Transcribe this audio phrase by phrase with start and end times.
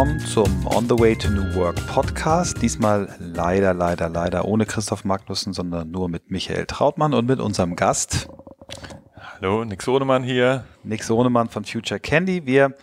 [0.00, 2.62] willkommen zum On the Way to New Work Podcast.
[2.62, 7.76] Diesmal leider, leider, leider ohne Christoph Magnussen, sondern nur mit Michael Trautmann und mit unserem
[7.76, 8.26] Gast.
[9.14, 10.64] Hallo, Nick Sohnemann hier.
[10.84, 12.46] Nick Sohnemann von Future Candy.
[12.46, 12.74] Wir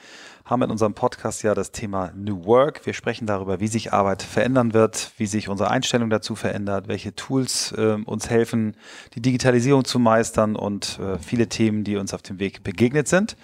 [0.48, 2.86] haben in unserem Podcast ja das Thema New Work.
[2.86, 7.14] Wir sprechen darüber, wie sich Arbeit verändern wird, wie sich unsere Einstellung dazu verändert, welche
[7.14, 8.76] Tools äh, uns helfen,
[9.14, 13.36] die Digitalisierung zu meistern und äh, viele Themen, die uns auf dem Weg begegnet sind.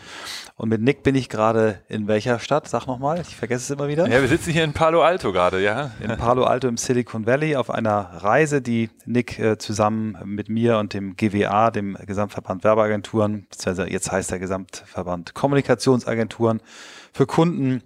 [0.56, 2.70] Und mit Nick bin ich gerade in welcher Stadt?
[2.70, 4.08] Sag nochmal, ich vergesse es immer wieder.
[4.08, 5.92] Ja, wir sitzen hier in Palo Alto gerade, ja.
[6.00, 10.78] In Palo Alto im Silicon Valley auf einer Reise, die Nick äh, zusammen mit mir
[10.78, 16.62] und dem GWA, dem Gesamtverband Werbeagenturen, beziehungsweise jetzt heißt der Gesamtverband Kommunikationsagenturen,
[17.14, 17.84] für Kunden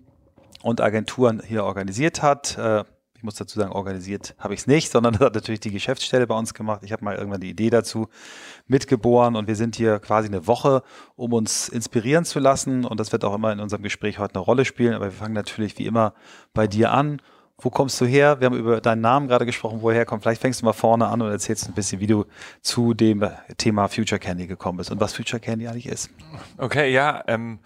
[0.63, 2.57] und Agenturen hier organisiert hat.
[2.57, 2.83] Äh,
[3.15, 6.25] ich muss dazu sagen, organisiert habe ich es nicht, sondern das hat natürlich die Geschäftsstelle
[6.27, 6.81] bei uns gemacht.
[6.83, 8.07] Ich habe mal irgendwann die Idee dazu
[8.67, 10.81] mitgeboren und wir sind hier quasi eine Woche,
[11.15, 14.43] um uns inspirieren zu lassen und das wird auch immer in unserem Gespräch heute eine
[14.43, 14.93] Rolle spielen.
[14.93, 16.13] Aber wir fangen natürlich wie immer
[16.53, 17.21] bei dir an.
[17.59, 18.39] Wo kommst du her?
[18.39, 20.23] Wir haben über deinen Namen gerade gesprochen, woher kommst.
[20.23, 22.25] Vielleicht fängst du mal vorne an und erzählst ein bisschen, wie du
[22.61, 26.11] zu dem Thema Future Candy gekommen bist und was Future Candy eigentlich ist.
[26.59, 27.23] Okay, ja.
[27.27, 27.59] Ähm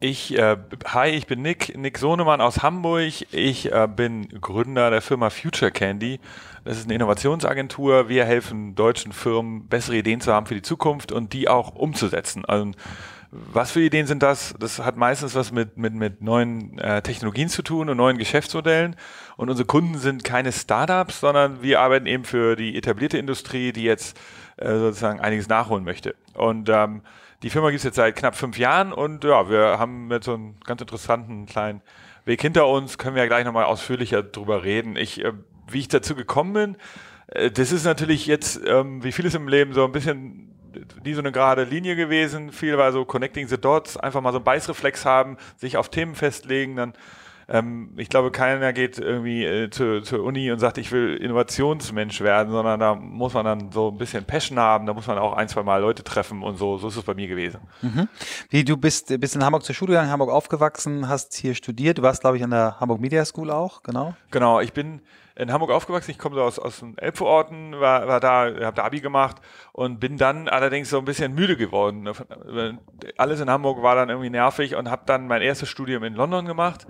[0.00, 0.56] ich, äh,
[0.86, 3.12] hi, ich bin Nick, Nick Sohnemann aus Hamburg.
[3.32, 6.20] Ich äh, bin Gründer der Firma Future Candy.
[6.64, 8.08] Das ist eine Innovationsagentur.
[8.08, 12.46] Wir helfen deutschen Firmen, bessere Ideen zu haben für die Zukunft und die auch umzusetzen.
[12.46, 12.70] Also,
[13.30, 14.54] was für Ideen sind das?
[14.58, 18.96] Das hat meistens was mit, mit, mit neuen äh, Technologien zu tun und neuen Geschäftsmodellen.
[19.36, 23.84] Und unsere Kunden sind keine Startups, sondern wir arbeiten eben für die etablierte Industrie, die
[23.84, 24.18] jetzt
[24.56, 26.14] äh, sozusagen einiges nachholen möchte.
[26.32, 27.02] Und ähm,
[27.42, 30.34] die Firma gibt es jetzt seit knapp fünf Jahren und ja, wir haben mit so
[30.34, 31.82] einem ganz interessanten kleinen
[32.24, 34.96] Weg hinter uns, können wir ja gleich nochmal ausführlicher drüber reden.
[34.96, 35.32] Ich, äh,
[35.68, 36.76] wie ich dazu gekommen bin,
[37.28, 40.50] äh, das ist natürlich jetzt, ähm, wie vieles im Leben, so ein bisschen
[41.04, 42.52] nie so eine gerade Linie gewesen.
[42.52, 46.14] Viel war so Connecting the Dots, einfach mal so einen Beißreflex haben, sich auf Themen
[46.14, 46.92] festlegen, dann
[47.50, 52.20] ähm, ich glaube, keiner geht irgendwie äh, zu, zur Uni und sagt, ich will Innovationsmensch
[52.20, 55.34] werden, sondern da muss man dann so ein bisschen Passion haben, da muss man auch
[55.34, 57.60] ein, zwei Mal Leute treffen und so, so ist es bei mir gewesen.
[57.82, 58.08] Mhm.
[58.50, 62.02] Wie du bist, bist in Hamburg zur Schule gegangen, Hamburg aufgewachsen, hast hier studiert, du
[62.02, 64.14] warst, glaube ich, an der Hamburg Media School auch, genau?
[64.30, 65.02] Genau, ich bin
[65.40, 66.10] in Hamburg aufgewachsen.
[66.10, 69.36] Ich komme so aus, aus den Elbvororten, war, war da, habe da Abi gemacht
[69.72, 72.08] und bin dann allerdings so ein bisschen müde geworden.
[73.16, 76.44] Alles in Hamburg war dann irgendwie nervig und habe dann mein erstes Studium in London
[76.44, 76.86] gemacht.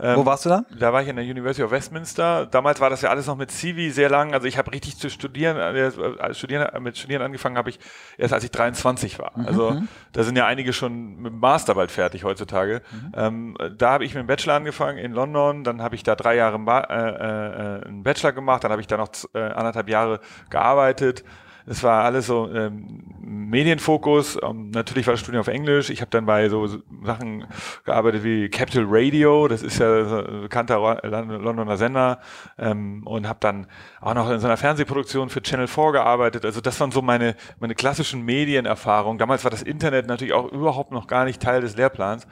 [0.00, 0.64] Ähm, Wo warst du da?
[0.76, 2.46] Da war ich in der University of Westminster.
[2.46, 4.34] Damals war das ja alles noch mit CV sehr lang.
[4.34, 7.78] Also ich habe richtig zu studieren, äh, studieren, mit Studieren angefangen habe ich
[8.18, 9.32] erst als ich 23 war.
[9.36, 9.46] Mhm.
[9.46, 9.88] Also mhm.
[10.12, 12.82] da sind ja einige schon mit dem Master bald fertig heutzutage.
[12.90, 13.12] Mhm.
[13.16, 15.64] Ähm, da habe ich mit dem Bachelor angefangen in London.
[15.64, 18.64] Dann habe ich da drei Jahre äh, äh, einen Bachelor gemacht.
[18.64, 21.24] Dann habe ich da noch äh, anderthalb Jahre gearbeitet.
[21.66, 24.38] Es war alles so ähm, Medienfokus.
[24.42, 25.88] Ähm, natürlich war das Studium auf Englisch.
[25.88, 26.68] Ich habe dann bei so
[27.02, 27.46] Sachen
[27.84, 29.48] gearbeitet wie Capital Radio.
[29.48, 32.20] Das ist ja so ein bekannter Londoner Sender.
[32.58, 33.66] Ähm, und habe dann
[34.00, 36.44] auch noch in so einer Fernsehproduktion für Channel 4 gearbeitet.
[36.44, 39.18] Also das waren so meine, meine klassischen Medienerfahrungen.
[39.18, 42.26] Damals war das Internet natürlich auch überhaupt noch gar nicht Teil des Lehrplans.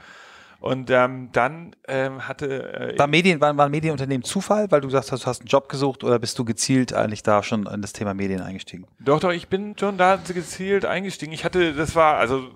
[0.63, 2.93] Und ähm, dann ähm, hatte.
[2.95, 5.69] Äh, war Medien, waren, waren Medienunternehmen Zufall, weil du gesagt hast, du hast einen Job
[5.69, 8.87] gesucht oder bist du gezielt eigentlich da schon in das Thema Medien eingestiegen?
[9.01, 11.33] Doch, doch, ich bin schon da gezielt eingestiegen.
[11.33, 12.49] Ich hatte, das war, also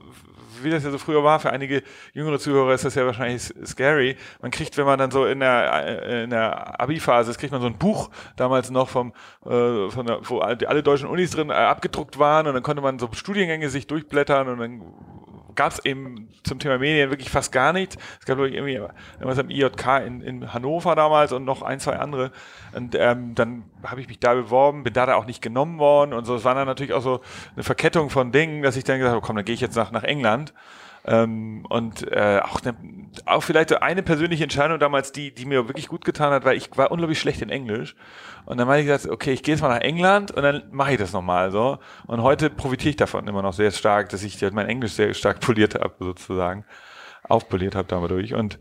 [0.62, 4.16] wie das ja so früher war, für einige jüngere Zuhörer ist das ja wahrscheinlich scary.
[4.40, 7.60] Man kriegt, wenn man dann so in der, äh, in der Abi-Phase ist, kriegt man
[7.60, 9.14] so ein Buch damals noch vom,
[9.44, 13.00] äh, von der, wo alle deutschen Unis drin äh, abgedruckt waren und dann konnte man
[13.00, 14.82] so Studiengänge sich durchblättern und dann
[15.56, 17.96] gab es eben zum Thema Medien wirklich fast gar nichts.
[18.20, 22.30] Es gab irgendwie irgendwas am IJK in, in Hannover damals und noch ein, zwei andere.
[22.74, 26.12] Und ähm, dann habe ich mich da beworben, bin da, da auch nicht genommen worden
[26.12, 26.36] und so.
[26.36, 27.20] Es war dann natürlich auch so
[27.54, 29.90] eine Verkettung von Dingen, dass ich dann gesagt habe, komm, dann gehe ich jetzt nach,
[29.90, 30.52] nach England.
[31.08, 32.74] Ähm, und äh, auch, ne,
[33.26, 36.68] auch vielleicht eine persönliche Entscheidung damals, die, die mir wirklich gut getan hat, weil ich
[36.76, 37.94] war unglaublich schlecht in Englisch.
[38.44, 40.92] Und dann habe ich gesagt, okay, ich gehe jetzt mal nach England und dann mache
[40.92, 41.78] ich das nochmal so.
[42.08, 45.40] Und heute profitiere ich davon immer noch sehr stark, dass ich mein Englisch sehr stark
[45.40, 46.64] poliert habe, sozusagen.
[47.22, 48.34] Aufpoliert habe dadurch.
[48.34, 48.58] Und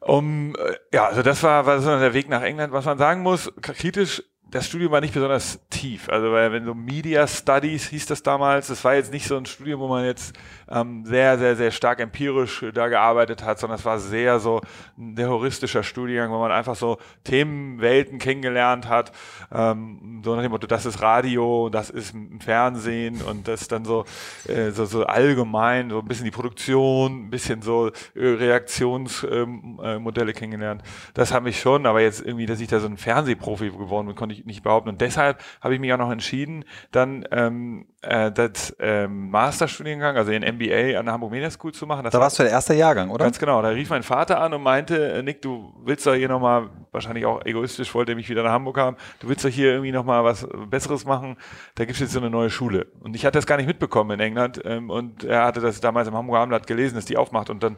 [0.00, 2.72] um, äh, ja, also das war, war so der Weg nach England.
[2.72, 6.08] Was man sagen muss, kritisch das Studium war nicht besonders tief.
[6.08, 9.44] Also weil wenn so Media Studies hieß das damals, das war jetzt nicht so ein
[9.44, 10.36] Studium, wo man jetzt
[10.68, 14.60] ähm, sehr, sehr, sehr stark empirisch da gearbeitet hat, sondern es war sehr so
[14.96, 19.10] ein heuristischer Studiengang, wo man einfach so Themenwelten kennengelernt hat.
[19.52, 24.04] Ähm, so nach dem Motto, das ist Radio, das ist Fernsehen und das dann so,
[24.46, 30.08] äh, so, so allgemein, so ein bisschen die Produktion, ein bisschen so äh, Reaktionsmodelle ähm,
[30.28, 30.82] äh, kennengelernt.
[31.14, 34.14] Das habe ich schon, aber jetzt irgendwie, dass ich da so ein Fernsehprofi geworden bin,
[34.14, 34.88] konnte nicht, nicht behaupten.
[34.88, 40.30] Und deshalb habe ich mich auch noch entschieden, dann ähm, äh, das ähm, Masterstudiengang, also
[40.30, 42.04] den MBA an der Hamburg Media School zu machen.
[42.04, 43.24] Das da warst du der erste Jahrgang, oder?
[43.24, 43.62] Ganz genau.
[43.62, 47.26] Da rief mein Vater an und meinte, äh, Nick, du willst doch hier nochmal, wahrscheinlich
[47.26, 50.24] auch egoistisch wollte er mich wieder nach Hamburg haben, du willst doch hier irgendwie nochmal
[50.24, 51.36] was Besseres machen,
[51.74, 52.86] da gibt es jetzt so eine neue Schule.
[53.00, 56.08] Und ich hatte das gar nicht mitbekommen in England ähm, und er hatte das damals
[56.08, 57.76] im Hamburger Abendblatt gelesen, dass die aufmacht und dann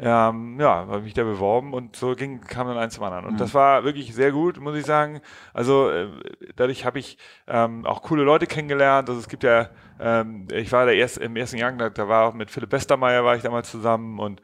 [0.00, 3.24] ähm, ja, habe mich da beworben und so ging, kam dann eins zum anderen.
[3.24, 3.38] Und mhm.
[3.38, 5.20] das war wirklich sehr gut, muss ich sagen.
[5.52, 6.08] Also äh,
[6.54, 7.18] dadurch habe ich
[7.48, 9.08] ähm, auch coole Leute kennengelernt.
[9.08, 12.28] Also es gibt ja, ähm, ich war da erst im ersten Jahr, da, da war
[12.28, 14.40] auch mit Philipp Westermeier war ich damals zusammen und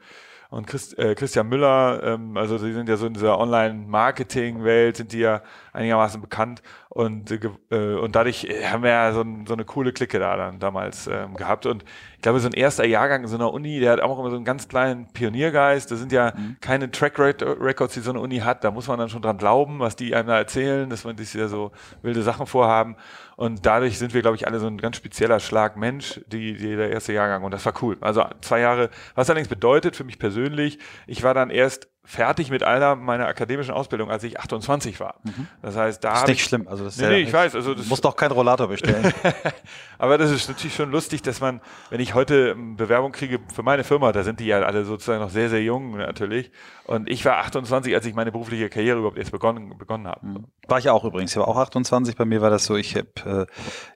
[0.49, 5.11] und Christ, äh, Christian Müller, ähm, also die sind ja so in dieser Online-Marketing-Welt, sind
[5.11, 5.41] die ja
[5.73, 6.61] einigermaßen bekannt.
[6.89, 10.59] Und, äh, und dadurch haben wir ja so, ein, so eine coole Clique da dann
[10.59, 11.65] damals ähm, gehabt.
[11.65, 11.83] Und
[12.15, 14.37] ich glaube, so ein erster Jahrgang in so einer Uni, der hat auch immer so
[14.37, 16.57] einen ganz kleinen Pioniergeist, das sind ja mhm.
[16.61, 19.95] keine Track-Records, die so eine Uni hat, da muss man dann schon dran glauben, was
[19.95, 21.71] die einem da erzählen, dass man sich ja so
[22.01, 22.95] wilde Sachen vorhaben
[23.35, 26.75] und dadurch sind wir, glaube ich, alle so ein ganz spezieller Schlag Mensch, die, die
[26.75, 27.43] der erste Jahrgang.
[27.43, 27.97] Und das war cool.
[28.01, 32.63] Also zwei Jahre, was allerdings bedeutet für mich persönlich, ich war dann erst fertig mit
[32.63, 35.15] aller meiner akademischen Ausbildung, als ich 28 war.
[35.23, 35.47] Mhm.
[35.61, 36.67] Das heißt, da das ist nicht ich, schlimm.
[36.67, 37.55] Also das nee, nee, ich weiß.
[37.55, 39.11] Also das muss doch kein Rollator bestellen.
[39.97, 43.63] Aber das ist natürlich schon lustig, dass man, wenn ich heute ähm, Bewerbung kriege für
[43.63, 46.51] meine Firma, da sind die ja alle sozusagen noch sehr, sehr jung natürlich.
[46.85, 50.25] Und ich war 28, als ich meine berufliche Karriere überhaupt erst begonnen, begonnen habe.
[50.25, 50.45] Mhm.
[50.67, 51.31] War ich auch übrigens.
[51.31, 52.15] Ich war auch 28.
[52.15, 53.51] Bei mir war das so, ich habe äh,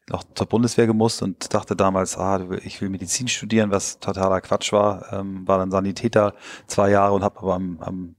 [0.09, 4.71] noch zur Bundeswehr gemusst und dachte damals, ah, ich will Medizin studieren, was totaler Quatsch
[4.73, 5.13] war.
[5.13, 6.33] Ähm, war dann Sanitäter
[6.67, 8.15] zwei Jahre und habe aber am, am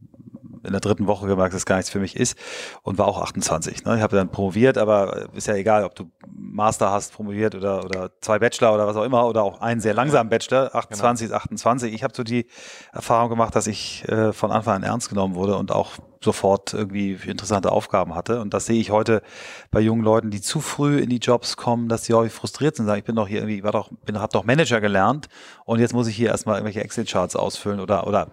[0.65, 2.39] in der dritten Woche gemerkt, dass es gar nichts für mich ist
[2.83, 3.85] und war auch 28.
[3.85, 3.97] Ne?
[3.97, 8.11] Ich habe dann promoviert, aber ist ja egal, ob du Master hast, promoviert oder, oder
[8.21, 11.39] zwei Bachelor oder was auch immer oder auch einen sehr langsamen Bachelor, 28 genau.
[11.39, 11.95] 28.
[11.95, 12.47] Ich habe so die
[12.93, 15.93] Erfahrung gemacht, dass ich äh, von Anfang an ernst genommen wurde und auch
[16.23, 18.41] sofort irgendwie interessante Aufgaben hatte.
[18.41, 19.23] Und das sehe ich heute
[19.71, 22.87] bei jungen Leuten, die zu früh in die Jobs kommen, dass sie häufig frustriert sind,
[22.87, 25.29] sagen, ich bin doch hier irgendwie, war doch, bin, hab doch Manager gelernt
[25.65, 28.31] und jetzt muss ich hier erstmal irgendwelche Excel-Charts ausfüllen oder, oder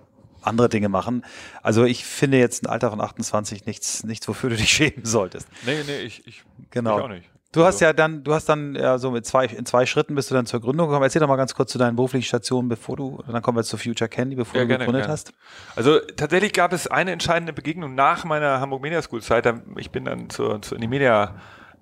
[0.47, 1.23] andere Dinge machen.
[1.61, 5.47] Also ich finde jetzt ein Alter von 28 nichts, nichts, wofür du dich schämen solltest.
[5.65, 6.97] Nee, nee, ich, ich, genau.
[6.97, 7.29] ich auch nicht.
[7.53, 10.15] Du hast also ja dann, du hast dann ja so mit zwei, in zwei Schritten
[10.15, 11.03] bist du dann zur Gründung gekommen.
[11.03, 13.77] Erzähl doch mal ganz kurz zu deinen beruflichen Stationen, bevor du, dann kommen wir zu
[13.77, 15.13] Future Candy, bevor ja, du gerne, gegründet gerne.
[15.13, 15.33] hast.
[15.75, 19.51] Also tatsächlich gab es eine entscheidende Begegnung nach meiner Hamburg Media School Zeit.
[19.77, 21.35] Ich bin dann zur, zur in die Media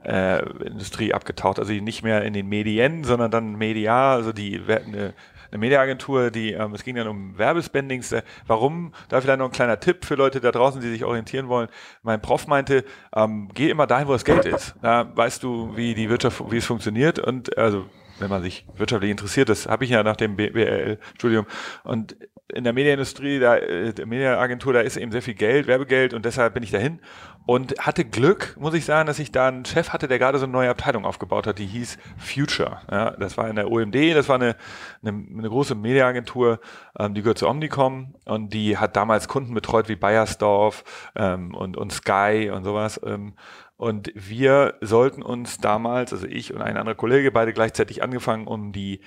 [0.06, 5.14] äh, Industrie abgetaucht, also nicht mehr in den Medien, sondern dann Media, also die eine
[5.52, 8.12] eine Mediaagentur, die, ähm, es ging dann um Werbespendings.
[8.12, 8.94] Äh, warum?
[9.10, 11.70] Da vielleicht noch ein kleiner Tipp für Leute da draußen, die sich orientieren wollen.
[12.04, 12.84] Mein Prof meinte,
[13.16, 14.76] ähm, geh immer dahin, wo das Geld ist.
[14.82, 17.86] Da weißt du, wie die Wirtschaft, wie es funktioniert und also
[18.20, 21.46] wenn man sich wirtschaftlich interessiert, das habe ich ja nach dem BWL-Studium.
[21.84, 22.16] Und
[22.54, 26.26] in der Medienindustrie, da, äh, der Medienagentur, da ist eben sehr viel Geld, Werbegeld und
[26.26, 27.00] deshalb bin ich dahin
[27.46, 30.46] und hatte Glück, muss ich sagen, dass ich da einen Chef hatte, der gerade so
[30.46, 32.82] eine neue Abteilung aufgebaut hat, die hieß Future.
[32.92, 34.56] Ja, das war in der OMD, das war eine,
[35.04, 36.60] eine, eine große Mediaagentur,
[37.00, 40.84] ähm, die gehört zu Omnicom und die hat damals Kunden betreut wie Bayersdorf
[41.16, 43.00] ähm, und, und Sky und sowas.
[43.04, 43.34] Ähm,
[43.78, 48.72] und wir sollten uns damals, also ich und ein anderer Kollege, beide gleichzeitig angefangen, um
[48.72, 49.02] die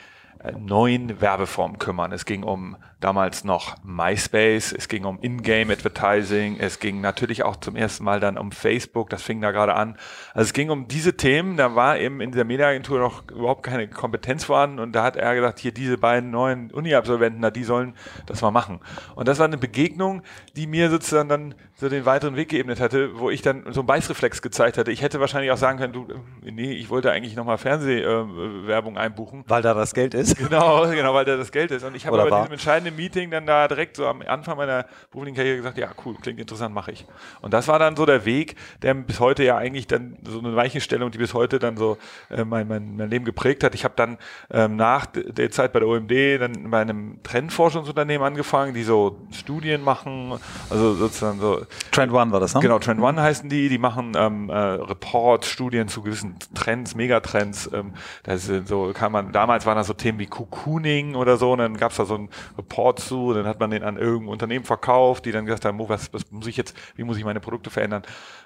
[0.58, 2.12] neuen Werbeformen kümmern.
[2.12, 7.56] Es ging um damals noch MySpace, es ging um Ingame Advertising, es ging natürlich auch
[7.56, 9.96] zum ersten Mal dann um Facebook, das fing da gerade an.
[10.35, 13.88] Also es ging um diese Themen, da war eben in dieser Mediaagentur noch überhaupt keine
[13.88, 17.95] Kompetenz vorhanden und da hat er gesagt, hier diese beiden neuen Uni-Absolventen, die sollen
[18.26, 18.80] das mal machen.
[19.14, 20.23] Und das war eine Begegnung,
[20.57, 23.87] die mir sozusagen dann so den weiteren Weg geebnet hatte, wo ich dann so einen
[23.87, 24.90] Beißreflex gezeigt hatte.
[24.90, 26.08] Ich hätte wahrscheinlich auch sagen können, du,
[26.42, 29.44] nee, ich wollte eigentlich nochmal Fernsehwerbung äh, einbuchen.
[29.47, 30.37] Weil da das Geld ist?
[30.49, 31.85] Genau, genau, weil da das Geld ist.
[31.85, 32.40] Und ich habe aber war?
[32.40, 36.16] diesem entscheidenden Meeting dann da direkt so am Anfang meiner beruflichen Karriere gesagt, ja, cool,
[36.23, 37.04] klingt interessant, mache ich.
[37.42, 40.56] Und das war dann so der Weg, der bis heute ja eigentlich dann so eine
[40.56, 41.99] Weichenstellung, die bis heute dann so
[42.30, 43.75] äh, mein, mein, mein Leben geprägt hat.
[43.75, 44.16] Ich habe dann
[44.50, 49.82] ähm, nach der Zeit bei der OMD dann bei einem Trendforschungsunternehmen angefangen, die so Studien
[49.82, 50.38] machen,
[50.70, 52.61] also sozusagen so Trend One war das, ne?
[52.61, 53.69] Genau, Trend One heißen die.
[53.69, 57.71] Die machen ähm, äh, Reports, Studien zu gewissen Trends, Megatrends.
[57.73, 59.33] Ähm, das ist so kann man.
[59.33, 61.53] Damals waren das so Themen wie Cocooning oder so.
[61.53, 63.35] Und dann gab es da so einen Report zu.
[63.35, 66.31] Dann hat man den an irgendein Unternehmen verkauft, die dann gesagt haben, oh, was, was
[66.31, 66.77] muss ich jetzt?
[66.97, 68.03] Wie muss ich meine Produkte verändern?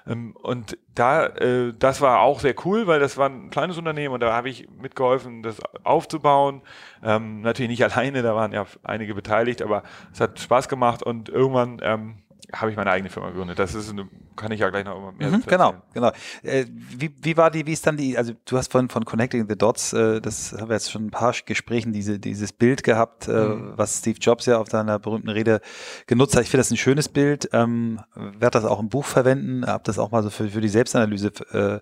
[0.07, 4.13] Ähm, und da, äh, das war auch sehr cool, weil das war ein kleines Unternehmen
[4.13, 6.61] und da habe ich mitgeholfen, das aufzubauen.
[7.03, 11.29] Ähm, natürlich nicht alleine, da waren ja einige beteiligt, aber es hat Spaß gemacht und
[11.29, 12.15] irgendwann ähm,
[12.51, 13.59] habe ich meine eigene Firma gegründet.
[13.59, 16.11] Das ist eine, kann ich ja gleich noch mehr mhm, Genau, genau.
[16.41, 19.47] Äh, wie, wie war die, wie ist dann die, also du hast von, von Connecting
[19.47, 23.27] the Dots, äh, das haben wir jetzt schon ein paar Gesprächen, diese, dieses Bild gehabt,
[23.27, 23.73] äh, mhm.
[23.75, 25.61] was Steve Jobs ja auf seiner berühmten Rede
[26.07, 26.43] genutzt hat.
[26.43, 29.99] Ich finde das ein schönes Bild, ähm, werde das auch im Buch verwenden, habe das
[29.99, 31.79] auch mal so für, für die Selbstanalyse äh,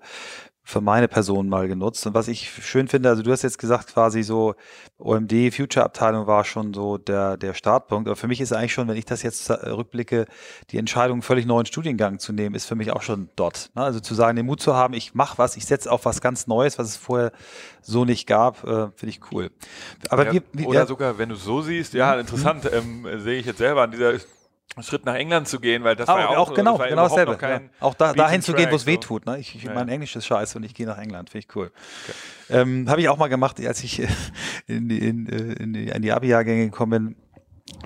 [0.63, 2.05] für meine Person mal genutzt.
[2.05, 4.55] Und was ich schön finde, also du hast jetzt gesagt, quasi so
[4.99, 8.07] OMD Future Abteilung war schon so der, der Startpunkt.
[8.07, 10.25] Aber für mich ist eigentlich schon, wenn ich das jetzt rückblicke,
[10.69, 13.71] die Entscheidung, einen völlig neuen Studiengang zu nehmen, ist für mich auch schon dort.
[13.75, 13.83] Ne?
[13.83, 16.47] Also zu sagen, den Mut zu haben, ich mache was, ich setze auf was ganz
[16.47, 17.31] Neues, was es vorher
[17.81, 19.49] so nicht gab, äh, finde ich cool.
[20.09, 23.39] Aber ja, wir, wir, oder ja, sogar, wenn du so siehst, ja, interessant, ähm, sehe
[23.39, 24.13] ich jetzt selber an dieser
[24.79, 27.37] Schritt nach England zu gehen, weil das ah, war ja auch, auch genau, genau dasselbe.
[27.41, 27.59] Ja.
[27.79, 29.25] Auch da, dahin zu gehen, wo es weh tut.
[29.25, 29.37] Ne?
[29.39, 29.73] Ich, ich ja.
[29.73, 31.71] mein Englisch ist scheiße und ich gehe nach England, finde ich cool.
[32.05, 32.61] Okay.
[32.61, 34.01] Ähm, Habe ich auch mal gemacht, als ich
[34.67, 37.15] in die, in, in die, in die Abi-Jahrgänge gekommen bin.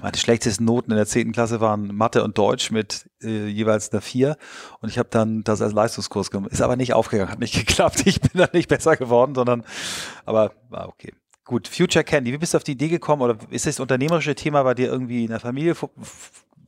[0.02, 1.32] Meine schlechtesten Noten in der 10.
[1.32, 4.36] Klasse waren Mathe und Deutsch mit äh, jeweils einer 4
[4.82, 6.52] und ich habe dann das als Leistungskurs gemacht.
[6.52, 8.06] Ist aber nicht aufgegangen, hat nicht geklappt.
[8.06, 9.64] Ich bin da nicht besser geworden, sondern
[10.26, 11.14] aber war okay.
[11.44, 14.64] Gut, Future Candy, wie bist du auf die Idee gekommen oder ist das unternehmerische Thema
[14.64, 15.76] bei dir irgendwie in der Familie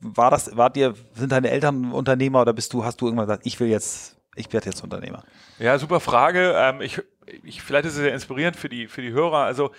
[0.00, 3.46] war das, wart ihr, sind deine Eltern Unternehmer oder bist du, hast du irgendwann gesagt,
[3.46, 5.24] ich will jetzt, ich werde jetzt Unternehmer?
[5.58, 6.54] Ja, super Frage.
[6.56, 7.00] Ähm, ich,
[7.44, 9.38] ich, vielleicht ist es sehr inspirierend für die, für die Hörer.
[9.38, 9.70] Also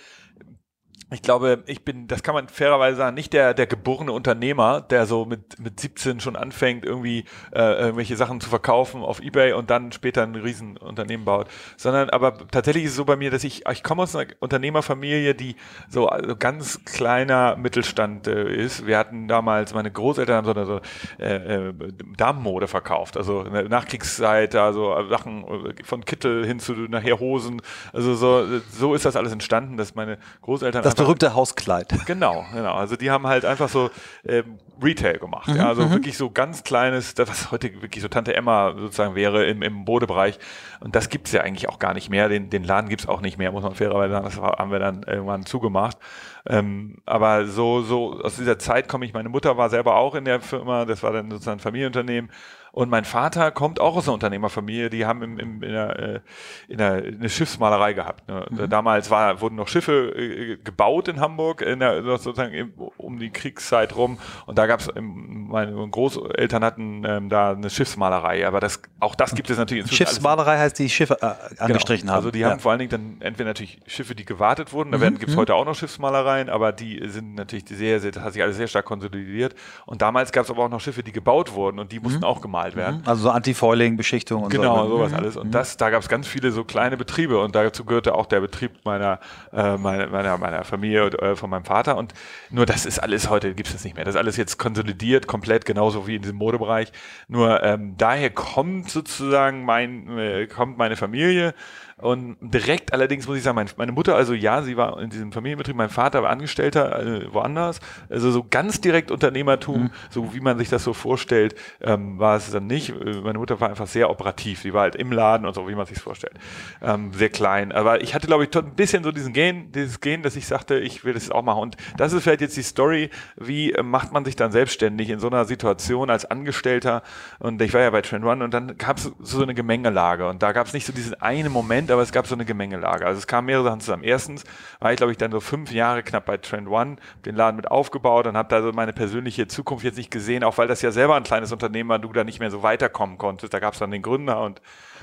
[1.12, 5.06] ich glaube, ich bin, das kann man fairerweise sagen, nicht der, der geborene Unternehmer, der
[5.06, 9.70] so mit, mit 17 schon anfängt, irgendwie äh, irgendwelche Sachen zu verkaufen auf Ebay und
[9.70, 11.48] dann später ein Riesenunternehmen baut.
[11.76, 15.34] Sondern aber tatsächlich ist es so bei mir, dass ich, ich komme aus einer Unternehmerfamilie,
[15.34, 15.56] die
[15.88, 18.86] so also ganz kleiner Mittelstand äh, ist.
[18.86, 20.80] Wir hatten damals, meine Großeltern haben so, so
[21.18, 21.74] äh, äh,
[22.16, 27.62] Damenmode verkauft, also in der Nachkriegszeit, also Sachen äh, von Kittel hin zu nachher Hosen.
[27.92, 31.88] Also so, so ist das alles entstanden, dass meine Großeltern das berühmte Hauskleid.
[32.06, 32.74] Genau, genau.
[32.74, 33.90] Also die haben halt einfach so
[34.26, 35.48] ähm, Retail gemacht.
[35.48, 35.90] Mhm, ja, also mhm.
[35.92, 39.74] wirklich so ganz kleines, das, was heute wirklich so Tante Emma sozusagen wäre im, im
[39.74, 40.38] Modebereich.
[40.80, 42.28] Und das gibt's ja eigentlich auch gar nicht mehr.
[42.28, 44.24] Den, den Laden gibt's auch nicht mehr, muss man fairerweise sagen.
[44.24, 45.98] Das haben wir dann irgendwann zugemacht.
[46.46, 50.24] Ähm, aber so, so aus dieser Zeit komme ich, meine Mutter war selber auch in
[50.24, 52.30] der Firma, das war dann sozusagen ein Familienunternehmen.
[52.72, 56.20] Und mein Vater kommt auch aus einer Unternehmerfamilie, die haben im, im, in, der, äh,
[56.68, 58.28] in der, eine Schiffsmalerei gehabt.
[58.28, 58.46] Ne?
[58.48, 58.68] Mhm.
[58.70, 63.96] Damals war, wurden noch Schiffe äh, gebaut in Hamburg, in der, sozusagen um die Kriegszeit
[63.96, 64.18] rum.
[64.46, 68.46] Und da gab es, meine Großeltern hatten ähm, da eine Schiffsmalerei.
[68.46, 70.06] Aber das, auch das gibt es natürlich inzwischen.
[70.06, 71.18] Schiffsmalerei heißt, die Schiffe äh,
[71.50, 71.64] genau.
[71.64, 72.12] angestrichen genau.
[72.12, 72.18] haben.
[72.18, 72.50] Also die ja.
[72.50, 75.18] haben vor allen Dingen dann entweder natürlich Schiffe, die gewartet wurden, da mhm.
[75.18, 75.40] gibt es mhm.
[75.40, 78.68] heute auch noch Schiffsmalereien, aber die sind natürlich sehr, sehr, das hat sich alles sehr
[78.68, 79.54] stark konsolidiert.
[79.86, 82.24] Und damals gab es aber auch noch Schiffe, die gebaut wurden und die mussten mhm.
[82.24, 83.00] auch gemalt gemalt werden.
[83.02, 83.08] Mhm.
[83.08, 84.82] Also so Anti-Foiling-Beschichtung und genau, so.
[84.82, 85.18] Genau, sowas mhm.
[85.18, 85.36] alles.
[85.36, 88.40] Und das, da gab es ganz viele so kleine Betriebe und dazu gehörte auch der
[88.40, 89.20] Betrieb meiner,
[89.52, 91.96] äh, meiner, meiner, meiner Familie und, äh, von meinem Vater.
[91.96, 92.14] Und
[92.50, 94.04] nur das ist alles heute, gibt es das nicht mehr.
[94.04, 96.92] Das ist alles jetzt konsolidiert, komplett genauso wie in diesem Modebereich.
[97.28, 101.54] Nur ähm, daher kommt sozusagen mein, äh, kommt meine Familie
[102.00, 105.76] und direkt allerdings muss ich sagen, meine Mutter, also ja, sie war in diesem Familienbetrieb,
[105.76, 107.80] mein Vater war Angestellter äh, woanders.
[108.08, 109.90] Also so ganz direkt Unternehmertum, mhm.
[110.08, 112.90] so wie man sich das so vorstellt, ähm, war es dann nicht.
[112.90, 114.62] Äh, meine Mutter war einfach sehr operativ.
[114.62, 116.34] Die war halt im Laden und so, wie man sich vorstellt.
[116.82, 117.72] Ähm, sehr klein.
[117.72, 120.78] Aber ich hatte, glaube ich, ein bisschen so diesen Gen, dieses Gen, dass ich sagte,
[120.78, 121.62] ich will das auch machen.
[121.62, 125.18] Und das ist vielleicht jetzt die Story, wie äh, macht man sich dann selbstständig in
[125.18, 127.02] so einer Situation als Angestellter.
[127.38, 130.28] Und ich war ja bei Trend One und dann gab es so eine Gemengelage.
[130.28, 133.06] Und da gab es nicht so diesen einen Moment, aber es gab so eine Gemengelage.
[133.06, 134.04] Also es kamen mehrere Sachen zusammen.
[134.04, 134.44] Erstens
[134.78, 137.70] war ich, glaube ich, dann so fünf Jahre knapp bei Trend One, den Laden mit
[137.70, 140.90] aufgebaut und habe da so meine persönliche Zukunft jetzt nicht gesehen, auch weil das ja
[140.90, 143.52] selber ein kleines Unternehmen war, du da nicht mehr so weiterkommen konntest.
[143.52, 144.60] Da gab es dann den Gründer und,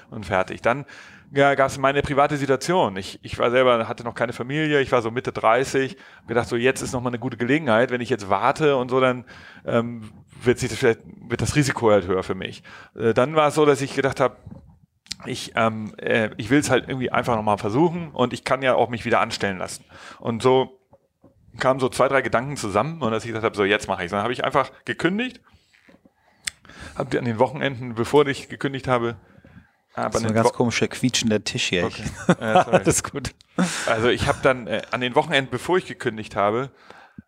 [0.10, 0.62] und fertig.
[0.62, 0.86] Dann
[1.34, 2.96] ja, gab es meine private Situation.
[2.96, 6.56] Ich, ich war selber, hatte noch keine Familie, ich war so Mitte 30, gedacht so,
[6.56, 9.25] jetzt ist nochmal eine gute Gelegenheit, wenn ich jetzt warte und so, dann
[9.65, 10.10] ähm,
[10.41, 12.63] wird sich das vielleicht, wird das Risiko halt höher für mich.
[12.96, 14.38] Äh, dann war es so, dass ich gedacht habe,
[15.25, 18.75] ich, ähm, äh, ich will es halt irgendwie einfach nochmal versuchen und ich kann ja
[18.75, 19.83] auch mich wieder anstellen lassen.
[20.19, 20.79] Und so
[21.57, 24.12] kamen so zwei, drei Gedanken zusammen und dass ich gesagt habe, so jetzt mache ich
[24.12, 25.41] Dann habe ich einfach gekündigt,
[26.95, 29.17] habe an den Wochenenden, bevor ich gekündigt habe,
[29.97, 31.86] aber das ist ein ganz Wo komischer quietschender Tisch hier.
[31.86, 32.03] Okay.
[32.39, 33.33] Äh, Alles gut.
[33.88, 36.69] Also ich habe dann äh, an den Wochenenden, bevor ich gekündigt habe,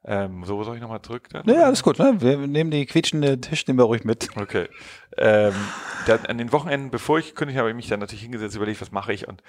[0.05, 1.27] ähm, so soll ich nochmal zurück?
[1.29, 1.43] Dann?
[1.47, 1.99] Ja, alles gut.
[1.99, 2.15] Ne?
[2.19, 4.29] Wir nehmen die quietschende Tisch, nehmen wir ruhig mit.
[4.35, 4.67] Okay.
[5.17, 5.53] Ähm,
[6.07, 8.91] dann an den Wochenenden, bevor ich kündige, habe ich mich dann natürlich hingesetzt, überlegt, was
[8.91, 9.43] mache ich und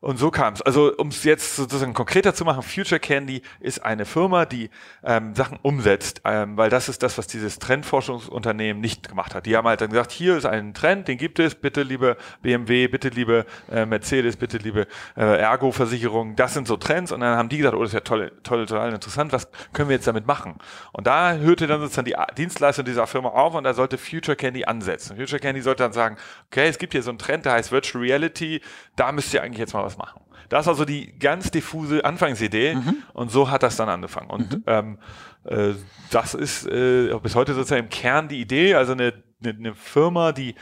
[0.00, 0.62] und so kam es.
[0.62, 4.70] Also um es jetzt sozusagen konkreter zu machen, Future Candy ist eine Firma, die
[5.04, 9.44] ähm, Sachen umsetzt, ähm, weil das ist das, was dieses Trendforschungsunternehmen nicht gemacht hat.
[9.44, 12.88] Die haben halt dann gesagt, hier ist ein Trend, den gibt es, bitte liebe BMW,
[12.88, 14.86] bitte liebe äh, Mercedes, bitte liebe
[15.18, 18.00] äh, Ergo-Versicherung, das sind so Trends und dann haben die gesagt, oh, das ist ja
[18.00, 20.56] toll, toll, total interessant, was können wir jetzt damit machen?
[20.92, 24.64] Und da hörte dann sozusagen die Dienstleistung dieser Firma auf und da sollte Future Candy
[24.64, 25.16] ansetzen.
[25.16, 26.16] Future Candy sollte dann sagen,
[26.46, 28.60] okay, es gibt hier so einen Trend, der heißt Virtual Reality,
[28.96, 30.20] da müsst ihr eigentlich jetzt mal was machen.
[30.48, 32.96] Das war so die ganz diffuse Anfangsidee mhm.
[33.12, 34.30] und so hat das dann angefangen.
[34.30, 34.64] Und mhm.
[34.66, 34.98] ähm,
[35.44, 35.74] äh,
[36.10, 40.32] das ist äh, bis heute sozusagen im Kern die Idee, also eine, eine, eine Firma,
[40.32, 40.56] die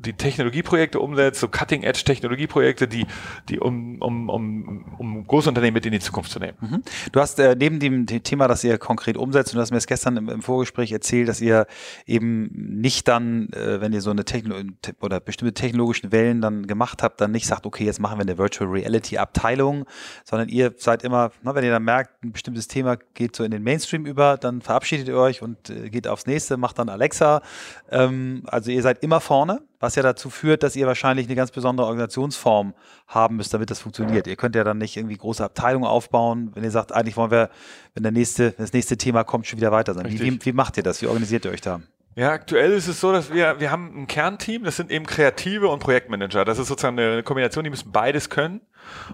[0.00, 3.06] die Technologieprojekte umsetzt, so Cutting-Edge-Technologieprojekte, die,
[3.48, 6.56] die um, um, um, um Großunternehmen mit in die Zukunft zu nehmen.
[6.60, 6.82] Mhm.
[7.12, 9.86] Du hast äh, neben dem Thema, das ihr konkret umsetzt, und du hast mir das
[9.86, 11.66] gestern im, im Vorgespräch erzählt, dass ihr
[12.06, 14.56] eben nicht dann, äh, wenn ihr so eine Techno
[15.00, 18.38] oder bestimmte technologischen Wellen dann gemacht habt, dann nicht sagt, okay, jetzt machen wir eine
[18.38, 19.84] Virtual Reality Abteilung,
[20.24, 23.50] sondern ihr seid immer, na, wenn ihr dann merkt, ein bestimmtes Thema geht so in
[23.50, 27.42] den Mainstream über, dann verabschiedet ihr euch und äh, geht aufs nächste, macht dann Alexa.
[27.90, 31.50] Ähm, also ihr seid immer vorne was ja dazu führt, dass ihr wahrscheinlich eine ganz
[31.50, 32.74] besondere Organisationsform
[33.08, 34.26] haben müsst, damit das funktioniert.
[34.26, 37.50] Ihr könnt ja dann nicht irgendwie große Abteilungen aufbauen, wenn ihr sagt, eigentlich wollen wir,
[37.94, 40.06] wenn der nächste, das nächste Thema kommt, schon wieder weiter sein.
[40.08, 41.00] Wie, wie, wie macht ihr das?
[41.00, 41.80] Wie organisiert ihr euch da?
[42.16, 45.68] Ja, aktuell ist es so, dass wir, wir haben ein Kernteam, das sind eben Kreative
[45.68, 46.44] und Projektmanager.
[46.44, 48.60] Das ist sozusagen eine Kombination, die müssen beides können.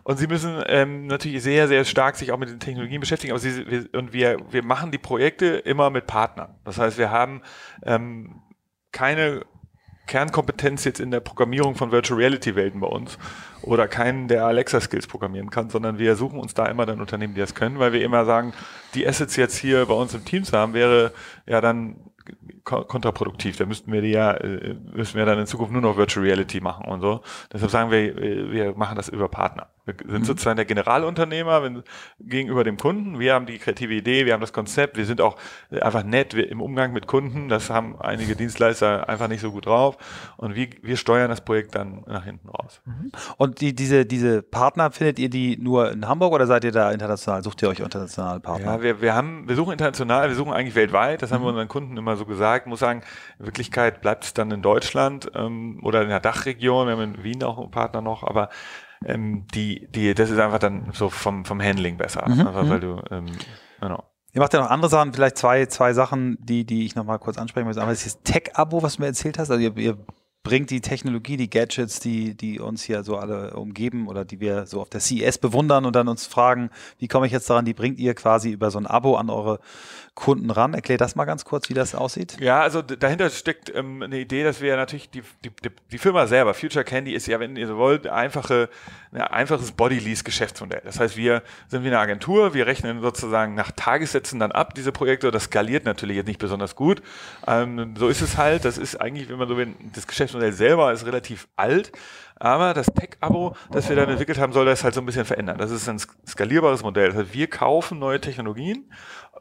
[0.03, 3.39] Und sie müssen ähm, natürlich sehr, sehr stark sich auch mit den Technologien beschäftigen, aber
[3.39, 6.55] sie, wir, und wir, wir machen die Projekte immer mit Partnern.
[6.65, 7.43] Das heißt, wir haben
[7.85, 8.43] ähm,
[8.93, 9.45] keine
[10.07, 13.19] Kernkompetenz jetzt in der Programmierung von Virtual Reality Welten bei uns
[13.63, 17.35] oder keinen, der Alexa Skills programmieren kann, sondern wir suchen uns da immer dann Unternehmen,
[17.35, 18.53] die das können, weil wir immer sagen,
[18.95, 21.13] die Assets jetzt hier bei uns im Team zu haben, wäre
[21.47, 21.97] ja dann
[22.65, 23.57] kontraproduktiv.
[23.57, 26.61] Da müssten wir die ja, äh, müssen wir dann in Zukunft nur noch Virtual Reality
[26.61, 27.21] machen und so.
[27.53, 28.17] Deshalb sagen wir,
[28.51, 29.69] wir machen das über Partner.
[29.87, 30.25] Wir sind mhm.
[30.25, 31.83] sozusagen der Generalunternehmer wenn,
[32.19, 33.21] gegenüber dem Kunden.
[33.21, 35.37] Wir haben die kreative Idee, wir haben das Konzept, wir sind auch
[35.71, 37.49] einfach nett im Umgang mit Kunden.
[37.49, 39.97] Das haben einige Dienstleister einfach nicht so gut drauf.
[40.37, 42.81] Und wir, wir steuern das Projekt dann nach hinten raus.
[42.85, 43.13] Mhm.
[43.37, 46.91] Und die, diese, diese Partner, findet ihr die nur in Hamburg oder seid ihr da
[46.91, 47.45] international?
[47.45, 48.73] Sucht ihr euch internationale Partner?
[48.73, 51.23] Ja, wir, wir haben, wir suchen international, wir suchen eigentlich weltweit.
[51.23, 51.59] Das haben wir mhm.
[51.59, 52.67] unseren Kunden immer so gesagt.
[52.67, 53.03] Ich muss sagen,
[53.39, 56.89] in Wirklichkeit bleibt es dann in Deutschland ähm, oder in der Dachregion.
[56.89, 58.49] Wir haben in Wien auch einen Partner noch, aber
[59.05, 62.29] ähm, die, die, das ist einfach dann so vom, vom Handling besser.
[62.29, 62.41] Mhm.
[62.41, 62.81] Einfach, weil mhm.
[62.81, 63.27] du, ähm,
[63.81, 64.05] genau.
[64.33, 67.39] Ihr macht ja noch andere Sachen, vielleicht zwei, zwei Sachen, die, die ich nochmal kurz
[67.39, 67.79] ansprechen muss.
[67.79, 69.51] Aber das ist Tech-Abo, was du mir erzählt hast.
[69.51, 69.97] Also ihr, ihr
[70.47, 74.67] bringt die Technologie, die Gadgets, die, die uns hier so alle umgeben oder die wir
[74.67, 77.75] so auf der CES bewundern und dann uns fragen, wie komme ich jetzt daran, die
[77.75, 79.59] bringt ihr quasi über so ein Abo an eure
[80.17, 80.73] Kunden ran.
[80.73, 82.39] Erklär das mal ganz kurz, wie das aussieht.
[82.41, 85.51] Ja, also dahinter steckt ähm, eine Idee, dass wir natürlich die, die,
[85.93, 88.71] die Firma selber, Future Candy ist ja, wenn ihr so wollt, einfache,
[89.13, 90.81] ein einfaches Body-Lease-Geschäftsmodell.
[90.85, 94.91] Das heißt, wir sind wie eine Agentur, wir rechnen sozusagen nach Tagessätzen dann ab, diese
[94.91, 95.31] Projekte.
[95.31, 97.03] Das skaliert natürlich jetzt nicht besonders gut.
[97.47, 98.65] Ähm, so ist es halt.
[98.65, 101.93] Das ist eigentlich, wenn man so will, das Geschäftsmodell selber ist relativ alt.
[102.39, 105.57] Aber das Tech-Abo, das wir dann entwickelt haben, soll das halt so ein bisschen verändern.
[105.57, 107.09] Das ist ein skalierbares Modell.
[107.09, 108.91] Das heißt, wir kaufen neue Technologien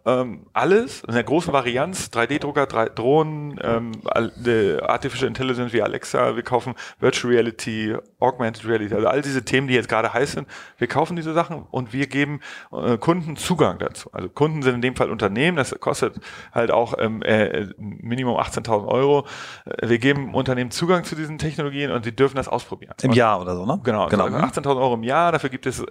[0.06, 6.44] ähm, alles in der großen Varianz, 3D-Drucker, 3 Drohnen, ähm, Artificial Intelligence wie Alexa, wir
[6.44, 10.88] kaufen Virtual Reality, Augmented Reality, also all diese Themen, die jetzt gerade heiß sind, wir
[10.88, 12.40] kaufen diese Sachen und wir geben
[12.72, 14.10] äh, Kunden Zugang dazu.
[14.14, 16.20] Also Kunden sind in dem Fall Unternehmen, das kostet
[16.54, 19.26] halt auch ähm, äh, Minimum 18.000 Euro.
[19.66, 22.94] Äh, wir geben Unternehmen Zugang zu diesen Technologien und sie dürfen das ausprobieren.
[23.02, 23.80] Im Jahr oder so, ne?
[23.84, 24.26] Genau, genau.
[24.26, 25.84] Also 18.000 Euro im Jahr, dafür gibt es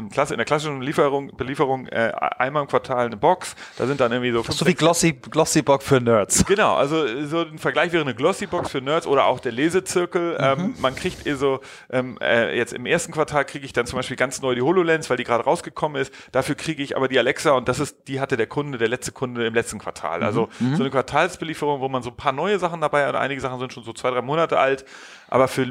[0.00, 3.54] im Klasse, in der klassischen Lieferung, Belieferung äh, einmal im Quartal eine Box.
[3.76, 4.42] Da sind dann irgendwie so.
[4.42, 6.44] So wie Glossy, Glossy Box für Nerds.
[6.50, 10.32] Genau, also so ein Vergleich wäre eine Glossy Box für Nerds oder auch der Lesezirkel.
[10.32, 10.60] Mhm.
[10.60, 11.60] Ähm, man kriegt eh so,
[11.90, 15.08] ähm, äh, jetzt im ersten Quartal kriege ich dann zum Beispiel ganz neu die HoloLens,
[15.10, 16.12] weil die gerade rausgekommen ist.
[16.32, 19.12] Dafür kriege ich aber die Alexa und das ist, die hatte der Kunde, der letzte
[19.12, 20.24] Kunde im letzten Quartal.
[20.24, 20.74] Also mhm.
[20.74, 23.14] so eine Quartalsbelieferung, wo man so ein paar neue Sachen dabei hat.
[23.14, 24.84] Einige Sachen sind schon so zwei, drei Monate alt.
[25.30, 25.64] Aber für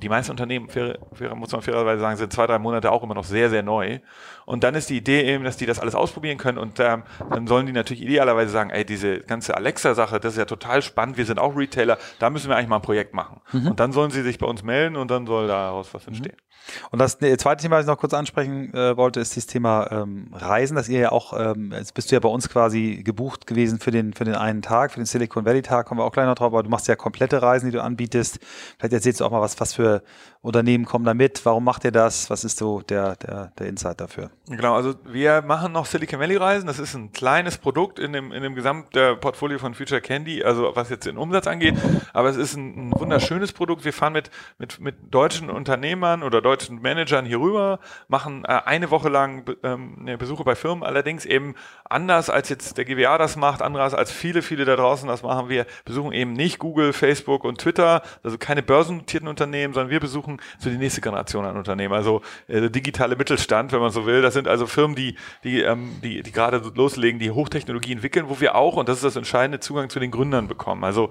[0.00, 3.14] die meisten Unternehmen, fair, fair, muss man fairerweise sagen, sind zwei, drei Monate auch immer
[3.14, 3.98] noch sehr, sehr neu.
[4.46, 7.46] Und dann ist die Idee eben, dass die das alles ausprobieren können und ähm, dann
[7.48, 11.26] sollen die natürlich idealerweise sagen, ey, diese ganze Alexa-Sache, das ist ja total spannend, wir
[11.26, 13.40] sind auch Retailer, da müssen wir eigentlich mal ein Projekt machen.
[13.52, 13.68] Mhm.
[13.68, 16.36] Und dann sollen sie sich bei uns melden und dann soll daraus was entstehen.
[16.90, 20.30] Und das zweite Thema, was ich noch kurz ansprechen äh, wollte, ist das Thema ähm,
[20.32, 23.78] Reisen, dass ihr ja auch, ähm, jetzt bist du ja bei uns quasi gebucht gewesen
[23.78, 26.26] für den, für den einen Tag, für den Silicon Valley Tag, kommen wir auch gleich
[26.26, 28.38] noch drauf, aber du machst ja komplette Reisen, die du anbietest.
[28.78, 30.02] Vielleicht erzählst du auch mal was, was für
[30.42, 34.00] Unternehmen kommen da mit, warum macht ihr das, was ist so der, der, der Insight
[34.00, 34.30] dafür?
[34.48, 38.32] Genau, also wir machen noch Silicon Valley Reisen, das ist ein kleines Produkt in dem,
[38.32, 41.76] in dem gesamten Portfolio von Future Candy, also was jetzt den Umsatz angeht,
[42.12, 43.84] aber es ist ein, ein wunderschönes Produkt.
[43.84, 48.90] Wir fahren mit, mit, mit deutschen Unternehmern oder deutschen Managern hier rüber, machen äh, eine
[48.90, 51.54] Woche lang ähm, Besuche bei Firmen, allerdings eben
[51.88, 55.48] anders als jetzt der GWA das macht, anders als viele, viele da draußen das machen.
[55.48, 60.40] Wir besuchen eben nicht Google, Facebook und Twitter, also keine börsennotierten Unternehmen, sondern wir besuchen
[60.58, 64.22] so die nächste Generation an Unternehmen, also äh, digitale Mittelstand, wenn man so will.
[64.22, 68.40] Das sind also Firmen, die, die, ähm, die, die gerade loslegen, die Hochtechnologie entwickeln, wo
[68.40, 70.84] wir auch, und das ist das entscheidende, Zugang zu den Gründern bekommen.
[70.84, 71.10] Also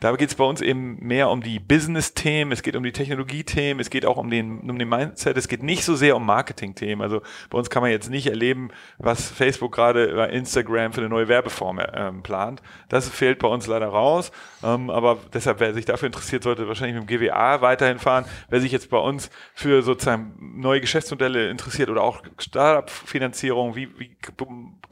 [0.00, 3.80] da geht es bei uns eben mehr um die Business-Themen, es geht um die Technologie-Themen,
[3.80, 7.02] es geht auch um den, um den Mindset, es geht nicht so sehr um Marketing-Themen.
[7.02, 11.08] Also bei uns kann man jetzt nicht erleben, was Facebook gerade bei Instagram für eine
[11.08, 12.62] neue Werbeform ähm, plant.
[12.88, 14.30] Das fehlt bei uns leider raus.
[14.62, 18.24] Ähm, aber deshalb, wer sich dafür interessiert, sollte wahrscheinlich mit dem GWA weiterhin fahren.
[18.48, 24.16] Wer sich jetzt bei uns für sozusagen neue Geschäftsmodelle interessiert oder auch Startup-Finanzierung, wie, wie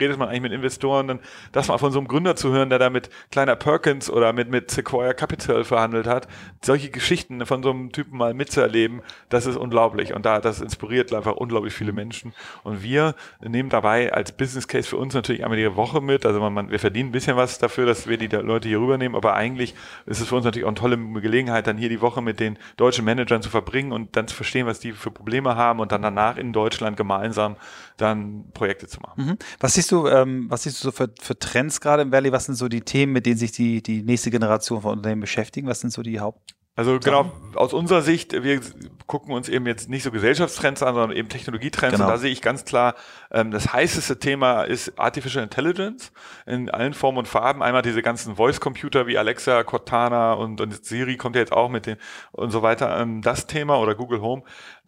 [0.00, 1.20] redet man eigentlich mit Investoren, dann
[1.52, 4.50] das mal von so einem Gründer zu hören, der da mit kleiner Perkins oder mit,
[4.50, 6.26] mit Sequoia Sequoia Capital verhandelt hat.
[6.64, 10.14] Solche Geschichten von so einem Typen mal mitzuerleben, das ist unglaublich.
[10.14, 12.32] Und da, das inspiriert einfach unglaublich viele Menschen.
[12.64, 16.24] Und wir nehmen dabei als Business Case für uns natürlich einmal die Woche mit.
[16.24, 19.16] Also man, man, wir verdienen ein bisschen was dafür, dass wir die Leute hier rübernehmen.
[19.16, 19.74] Aber eigentlich
[20.06, 22.58] ist es für uns natürlich auch eine tolle Gelegenheit, dann hier die Woche mit den
[22.76, 26.02] deutschen Managern zu verbringen und dann zu verstehen, was die für Probleme haben und dann
[26.02, 27.56] danach in Deutschland gemeinsam
[27.96, 29.24] dann Projekte zu machen.
[29.24, 29.38] Mhm.
[29.60, 32.32] Was siehst du, ähm, was siehst du so für, für Trends gerade im Valley?
[32.32, 35.66] Was sind so die Themen, mit denen sich die, die nächste Generation von Unternehmen beschäftigen?
[35.66, 38.60] Was sind so die Haupt also genau, aus unserer Sicht, wir
[39.06, 41.96] gucken uns eben jetzt nicht so Gesellschaftstrends an, sondern eben Technologietrends.
[41.96, 42.04] Genau.
[42.04, 42.94] Und da sehe ich ganz klar,
[43.30, 46.12] ähm, das heißeste Thema ist Artificial Intelligence
[46.46, 47.62] in allen Formen und Farben.
[47.62, 51.86] Einmal diese ganzen Voice-Computer wie Alexa, Cortana und, und Siri kommt ja jetzt auch mit
[51.86, 51.96] den
[52.32, 52.98] und so weiter.
[53.00, 54.42] Ähm, das Thema oder Google Home.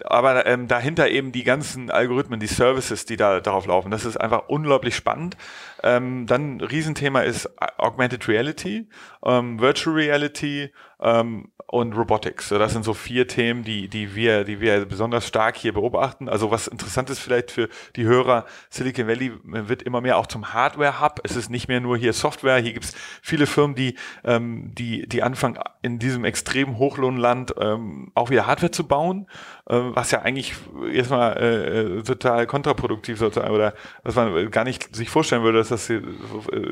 [0.05, 3.91] Aber ähm, dahinter eben die ganzen Algorithmen, die Services, die da darauf laufen.
[3.91, 5.37] Das ist einfach unglaublich spannend.
[5.83, 8.89] Ähm, dann ein Riesenthema ist Augmented Reality,
[9.25, 12.49] ähm, Virtual Reality, ähm, und Robotics.
[12.49, 16.29] Das sind so vier Themen, die, die wir, die wir besonders stark hier beobachten.
[16.29, 18.38] Also was interessant ist vielleicht für die Hörer,
[18.71, 21.21] Silicon Valley wird immer mehr auch zum Hardware-Hub.
[21.25, 22.59] Es ist nicht mehr nur hier Software.
[22.59, 28.13] Hier gibt es viele Firmen, die, ähm, die, die anfangen, in diesem extremen Hochlohnland ähm,
[28.15, 30.55] auch wieder Hardware zu bauen, äh, was ja eigentlich
[30.91, 35.69] erstmal äh, äh, total kontraproduktiv sozusagen oder was man gar nicht sich vorstellen würde, dass
[35.69, 36.03] das hier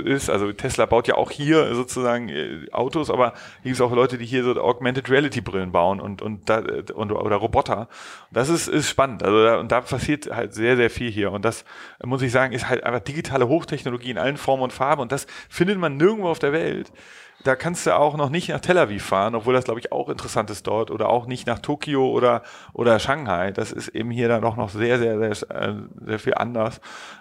[0.04, 0.30] ist.
[0.30, 4.16] Also Tesla baut ja auch hier sozusagen äh, Autos, aber hier gibt es auch Leute,
[4.16, 6.62] die hier so Augmented Reality Brillen bauen und, und, da,
[6.94, 7.88] und oder Roboter.
[8.32, 9.22] Das ist, ist spannend.
[9.22, 11.32] Also da, und da passiert halt sehr, sehr viel hier.
[11.32, 11.66] Und das
[12.02, 15.02] muss ich sagen, ist halt einfach digitale Hochtechnologie in allen Formen und Farben.
[15.02, 16.90] Und das findet man nirgendwo auf der Welt
[17.44, 20.08] da kannst du auch noch nicht nach Tel Aviv fahren, obwohl das, glaube ich, auch
[20.08, 23.52] interessant ist dort oder auch nicht nach Tokio oder, oder Shanghai.
[23.52, 26.80] Das ist eben hier dann auch noch sehr, sehr, sehr, äh, sehr viel anders.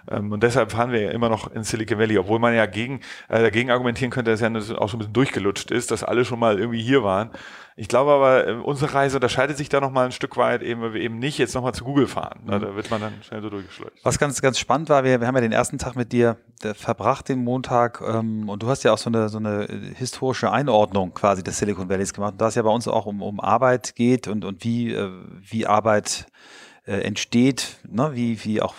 [0.09, 3.01] Ähm, und deshalb fahren wir ja immer noch in Silicon Valley, obwohl man ja gegen,
[3.29, 6.39] äh, dagegen argumentieren könnte, dass ja auch schon ein bisschen durchgelutscht ist, dass alle schon
[6.39, 7.29] mal irgendwie hier waren.
[7.77, 10.93] Ich glaube aber, äh, unsere Reise unterscheidet sich da nochmal ein Stück weit, eben, weil
[10.93, 12.39] wir eben nicht jetzt nochmal zu Google fahren.
[12.45, 12.51] Mhm.
[12.51, 13.97] Da wird man dann schnell so durchgeschleust.
[14.03, 16.37] Was ganz, ganz spannend war, wir, wir haben ja den ersten Tag mit dir
[16.73, 21.13] verbracht, den Montag, ähm, und du hast ja auch so eine, so eine historische Einordnung
[21.13, 22.33] quasi des Silicon Valleys gemacht.
[22.33, 25.11] Und da es ja bei uns auch um, um Arbeit geht und, und wie, äh,
[25.41, 26.27] wie Arbeit
[26.87, 28.11] äh, entsteht, ne?
[28.13, 28.75] wie, wie auch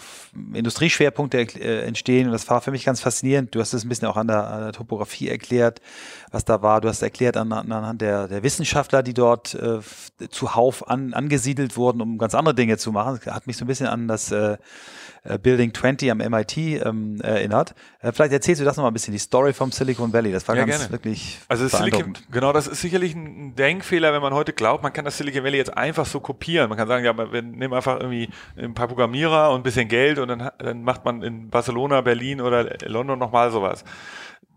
[0.53, 2.27] Industrieschwerpunkte äh, entstehen.
[2.27, 3.55] Und das war für mich ganz faszinierend.
[3.55, 5.81] Du hast es ein bisschen auch an der, an der Topografie erklärt,
[6.31, 6.81] was da war.
[6.81, 9.81] Du hast erklärt an, anhand der, der Wissenschaftler, die dort äh,
[10.31, 13.19] zuhauf an, angesiedelt wurden, um ganz andere Dinge zu machen.
[13.25, 14.57] Das hat mich so ein bisschen an das äh,
[15.39, 17.75] Building 20 am MIT ähm, erinnert.
[18.01, 20.33] Äh, vielleicht erzählst du das nochmal ein bisschen, die Story vom Silicon Valley.
[20.33, 20.93] Das war ja, ganz gerne.
[20.93, 25.05] wirklich also Silicon, Genau, das ist sicherlich ein Denkfehler, wenn man heute glaubt, man kann
[25.05, 26.69] das Silicon Valley jetzt einfach so kopieren.
[26.69, 30.19] Man kann sagen, ja, wir nehmen einfach irgendwie ein paar Programmierer und ein bisschen Geld
[30.19, 33.85] und dann, dann macht man in Barcelona, Berlin oder London nochmal sowas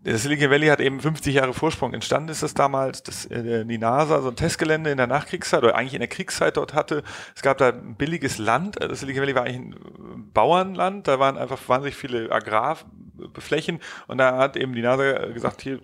[0.02, 1.92] das Silicon Valley hat eben 50 Jahre Vorsprung.
[1.92, 5.76] Entstanden ist das damals, dass äh, die NASA so ein Testgelände in der Nachkriegszeit oder
[5.76, 7.02] eigentlich in der Kriegszeit dort hatte.
[7.36, 8.76] Es gab da ein billiges Land.
[8.80, 11.06] Das Silicon Valley war eigentlich ein Bauernland.
[11.06, 13.80] Da waren einfach wahnsinnig viele Agrarflächen.
[14.06, 15.80] Und da hat eben die NASA gesagt, hier,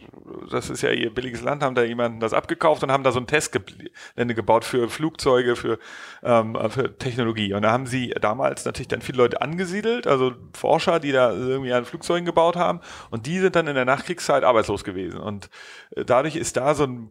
[0.50, 3.20] das ist ja ihr billiges Land, haben da jemanden das abgekauft und haben da so
[3.20, 5.78] ein Testgelände gebaut für Flugzeuge, für,
[6.22, 7.52] ähm, für Technologie.
[7.52, 11.74] Und da haben sie damals natürlich dann viele Leute angesiedelt, also Forscher, die da irgendwie
[11.74, 12.80] an Flugzeugen gebaut haben.
[13.10, 14.05] Und die sind dann in der Nachkriegszeit
[14.44, 15.20] arbeitslos gewesen.
[15.20, 15.50] Und
[15.90, 17.10] äh, dadurch ist da so ein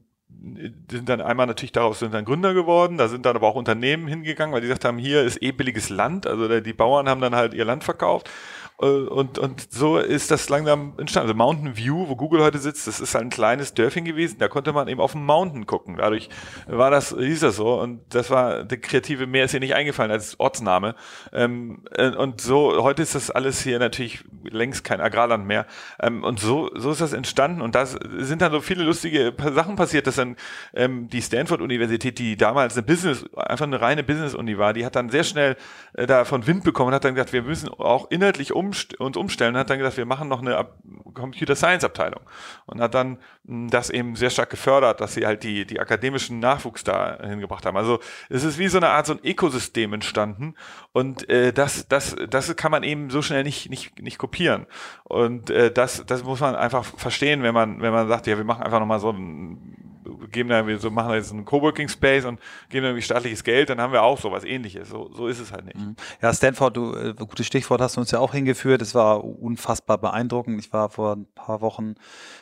[0.92, 4.08] sind dann einmal natürlich daraus sind dann Gründer geworden, da sind dann aber auch Unternehmen
[4.08, 7.36] hingegangen, weil die gesagt haben, hier ist eh billiges Land, also die Bauern haben dann
[7.36, 8.30] halt ihr Land verkauft
[8.78, 11.30] und, und so ist das langsam entstanden.
[11.30, 14.38] Also Mountain View, wo Google heute sitzt, das ist halt ein kleines Dörfchen gewesen.
[14.40, 15.96] Da konnte man eben auf den Mountain gucken.
[15.98, 16.30] Dadurch
[16.68, 17.80] war das, hieß das so.
[17.80, 20.96] Und das war, der kreative Mehr ist hier nicht eingefallen als Ortsname.
[21.32, 25.66] Ähm, äh, und so, heute ist das alles hier natürlich längst kein Agrarland mehr.
[26.02, 27.62] Ähm, und so, so ist das entstanden.
[27.62, 30.36] Und da sind dann so viele lustige Sachen passiert, dass dann
[30.74, 35.10] ähm, die Stanford-Universität, die damals eine Business, einfach eine reine Business-Uni war, die hat dann
[35.10, 35.56] sehr schnell
[35.94, 39.18] äh, davon Wind bekommen und hat dann gesagt, wir müssen auch inhaltlich um umst uns
[39.18, 40.78] umstellen und hat dann gesagt, wir machen noch eine Ab
[41.14, 42.22] Computer Science Abteilung
[42.66, 46.40] und hat dann mh, das eben sehr stark gefördert, dass sie halt die, die akademischen
[46.40, 47.78] Nachwuchs da hingebracht haben.
[47.78, 48.00] Also
[48.30, 50.56] es ist wie so eine Art so ein Ökosystem entstanden
[50.92, 54.66] und äh, das, das, das kann man eben so schnell nicht, nicht, nicht kopieren.
[55.04, 58.44] Und äh, das, das muss man einfach verstehen, wenn man, wenn man sagt, ja, wir
[58.44, 59.96] machen einfach nochmal so ein
[60.28, 63.70] geben da, wir so machen jetzt einen Coworking Space und geben da irgendwie staatliches Geld,
[63.70, 64.90] dann haben wir auch sowas ähnliches.
[64.90, 65.78] So, so ist es halt nicht.
[65.78, 65.96] Mhm.
[66.22, 68.82] Ja, Stanford, du, äh, gutes Stichwort hast du uns ja auch hingeführt.
[68.82, 70.60] Es war unfassbar beeindruckend.
[70.60, 71.96] Ich war vor ein paar Wochen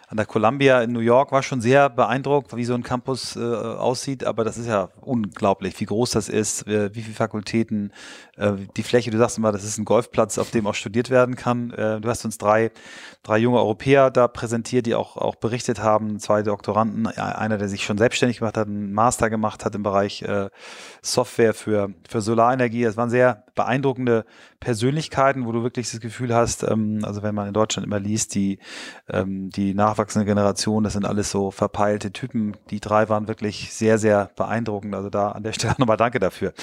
[0.08, 3.39] an der Columbia in New York, war schon sehr beeindruckt, wie so ein Campus äh,
[3.39, 7.91] aussieht, aber das ist ja unglaublich, wie groß das ist, wie viele Fakultäten,
[8.38, 11.36] äh, die Fläche, du sagst immer, das ist ein Golfplatz, auf dem auch studiert werden
[11.36, 11.72] kann.
[11.72, 12.72] Äh, du hast uns drei,
[13.24, 17.84] drei junge Europäer da präsentiert, die auch, auch berichtet haben, zwei Doktoranden, einer, der sich
[17.84, 20.50] schon selbstständig gemacht hat, einen Master gemacht hat im Bereich äh,
[21.02, 22.84] Software für, für Solarenergie.
[22.84, 24.26] Es waren sehr beeindruckende
[24.60, 28.36] Persönlichkeiten, wo du wirklich das Gefühl hast, ähm, also wenn man in Deutschland immer liest,
[28.36, 28.60] die,
[29.10, 32.54] ähm, die nachwachsende Generation, das sind alles so verpeilte Typen.
[32.70, 34.96] Die drei waren wirklich sehr, sehr beeindruckend.
[34.96, 36.54] Also da an der Stelle nochmal danke dafür.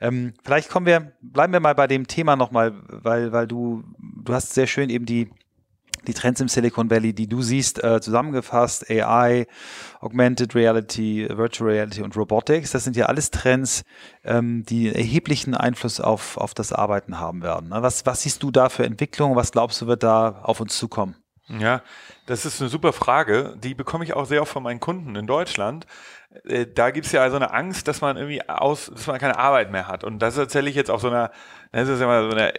[0.00, 4.34] Ähm, vielleicht kommen wir, bleiben wir mal bei dem Thema nochmal, weil, weil du, du
[4.34, 5.30] hast sehr schön eben die
[6.06, 9.46] die Trends im Silicon Valley, die du siehst, äh, zusammengefasst, AI,
[10.00, 13.82] Augmented Reality, Virtual Reality und Robotics, das sind ja alles Trends,
[14.24, 17.70] ähm, die erheblichen Einfluss auf, auf das Arbeiten haben werden.
[17.70, 17.82] Ne?
[17.82, 19.36] Was, was siehst du da für Entwicklungen?
[19.36, 21.16] Was glaubst du, wird da auf uns zukommen?
[21.48, 21.82] Ja,
[22.26, 23.56] das ist eine super Frage.
[23.62, 25.86] Die bekomme ich auch sehr oft von meinen Kunden in Deutschland.
[26.44, 29.38] Äh, da gibt es ja also eine Angst, dass man irgendwie aus, dass man keine
[29.38, 30.02] Arbeit mehr hat.
[30.02, 31.30] Und das erzähle ich jetzt auf so einer,
[31.72, 32.52] das ist ja mal so einer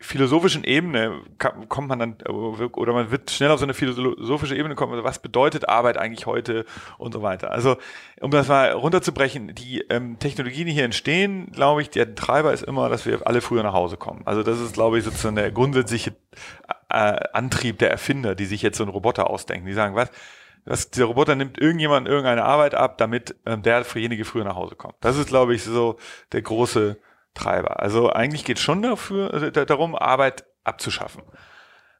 [0.00, 4.92] philosophischen Ebene, kommt man dann, oder man wird schnell auf so eine philosophische Ebene kommen,
[4.92, 6.64] also was bedeutet Arbeit eigentlich heute
[6.98, 7.52] und so weiter.
[7.52, 7.76] Also,
[8.20, 12.64] um das mal runterzubrechen, die ähm, Technologien, die hier entstehen, glaube ich, der Treiber ist
[12.64, 14.22] immer, dass wir alle früher nach Hause kommen.
[14.26, 16.14] Also das ist, glaube ich, sozusagen der grundsätzliche
[16.88, 19.66] äh, Antrieb der Erfinder, die sich jetzt so einen Roboter ausdenken.
[19.66, 20.10] Die sagen, was,
[20.64, 24.74] dass der Roboter nimmt irgendjemand irgendeine Arbeit ab, damit ähm, der fürjenige früher nach Hause
[24.74, 24.96] kommt.
[25.00, 25.96] Das ist, glaube ich, so
[26.32, 26.98] der große
[27.34, 27.80] Treiber.
[27.80, 31.22] Also eigentlich geht es schon dafür, äh, darum, Arbeit abzuschaffen.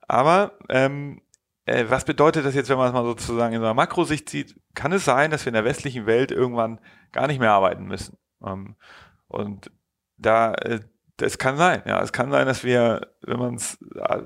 [0.09, 1.23] Aber ähm,
[1.67, 4.59] äh, was bedeutet das jetzt, wenn man es mal sozusagen in so einer Makrosicht sieht?
[4.75, 6.81] Kann es sein, dass wir in der westlichen Welt irgendwann
[7.13, 8.17] gar nicht mehr arbeiten müssen?
[8.45, 8.77] Ähm,
[9.29, 9.71] und
[10.17, 10.81] da, äh,
[11.17, 11.83] das kann sein.
[11.87, 14.23] Ja, es kann sein, dass wir, wenn man es äh,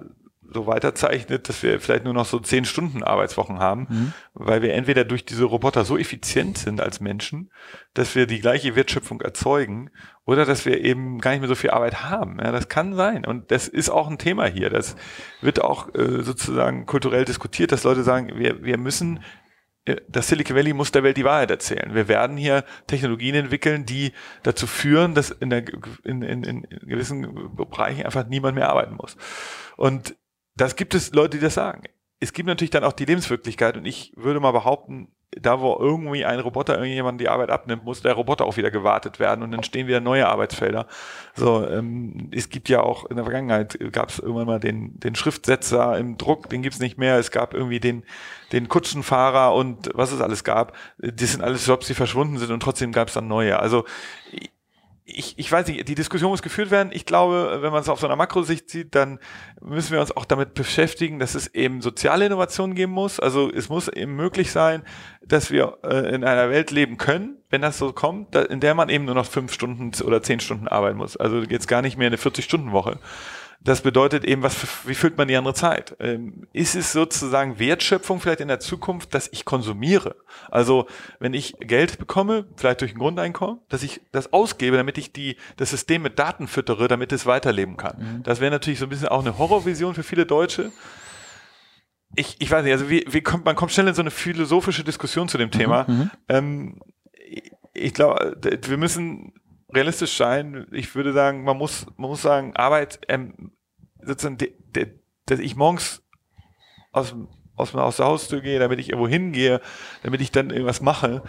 [0.52, 4.12] so weiterzeichnet, dass wir vielleicht nur noch so zehn Stunden Arbeitswochen haben, mhm.
[4.34, 7.50] weil wir entweder durch diese Roboter so effizient sind als Menschen,
[7.94, 9.90] dass wir die gleiche Wertschöpfung erzeugen
[10.24, 12.38] oder dass wir eben gar nicht mehr so viel Arbeit haben.
[12.40, 13.24] Ja, das kann sein.
[13.24, 14.70] Und das ist auch ein Thema hier.
[14.70, 14.96] Das
[15.40, 19.20] wird auch äh, sozusagen kulturell diskutiert, dass Leute sagen, wir, wir müssen
[19.84, 21.94] äh, das Silicon Valley muss der Welt die Wahrheit erzählen.
[21.94, 25.64] Wir werden hier Technologien entwickeln, die dazu führen, dass in, der,
[26.04, 29.16] in, in, in gewissen Bereichen einfach niemand mehr arbeiten muss.
[29.76, 30.16] Und
[30.60, 31.84] das gibt es Leute, die das sagen.
[32.22, 36.24] Es gibt natürlich dann auch die Lebenswirklichkeit und ich würde mal behaupten, da wo irgendwie
[36.24, 39.62] ein Roboter irgendjemand die Arbeit abnimmt, muss der Roboter auch wieder gewartet werden und dann
[39.62, 40.86] stehen wieder neue Arbeitsfelder.
[41.34, 45.14] So, ähm, es gibt ja auch in der Vergangenheit gab es irgendwann mal den, den
[45.14, 47.16] Schriftsetzer im Druck, den gibt's nicht mehr.
[47.16, 48.02] Es gab irgendwie den,
[48.52, 50.76] den Kutschenfahrer und was es alles gab.
[50.98, 53.60] Das sind alles Jobs, die verschwunden sind und trotzdem gab es dann neue.
[53.60, 53.84] Also
[55.14, 56.90] ich, ich weiß nicht, die Diskussion muss geführt werden.
[56.92, 59.18] Ich glaube, wenn man es auf so einer Makrosicht sieht, dann
[59.60, 63.20] müssen wir uns auch damit beschäftigen, dass es eben soziale Innovationen geben muss.
[63.20, 64.82] Also es muss eben möglich sein,
[65.22, 68.74] dass wir äh, in einer Welt leben können, wenn das so kommt, da, in der
[68.74, 71.16] man eben nur noch fünf Stunden oder zehn Stunden arbeiten muss.
[71.16, 72.98] Also jetzt gar nicht mehr eine 40-Stunden-Woche.
[73.62, 75.94] Das bedeutet eben, was, wie füllt man die andere Zeit?
[76.00, 80.16] Ähm, ist es sozusagen Wertschöpfung vielleicht in der Zukunft, dass ich konsumiere?
[80.50, 80.86] Also,
[81.18, 85.36] wenn ich Geld bekomme, vielleicht durch ein Grundeinkommen, dass ich das ausgebe, damit ich die,
[85.58, 87.98] das System mit Daten füttere, damit es weiterleben kann.
[87.98, 88.22] Mhm.
[88.22, 90.72] Das wäre natürlich so ein bisschen auch eine Horrorvision für viele Deutsche.
[92.16, 94.84] Ich, ich weiß nicht, also wie, wie kommt, man kommt schnell in so eine philosophische
[94.84, 95.84] Diskussion zu dem mhm, Thema.
[95.86, 96.10] Mhm.
[96.28, 96.80] Ähm,
[97.74, 99.34] ich glaube, wir müssen
[99.72, 100.66] realistisch sein.
[100.72, 103.52] Ich würde sagen, man muss, man muss sagen, Arbeit, ähm,
[104.02, 106.02] sozusagen, de, de, dass ich morgens
[106.92, 107.14] aus,
[107.54, 109.60] aus, aus der Haustür gehe, damit ich irgendwo hingehe,
[110.02, 111.22] damit ich dann irgendwas mache,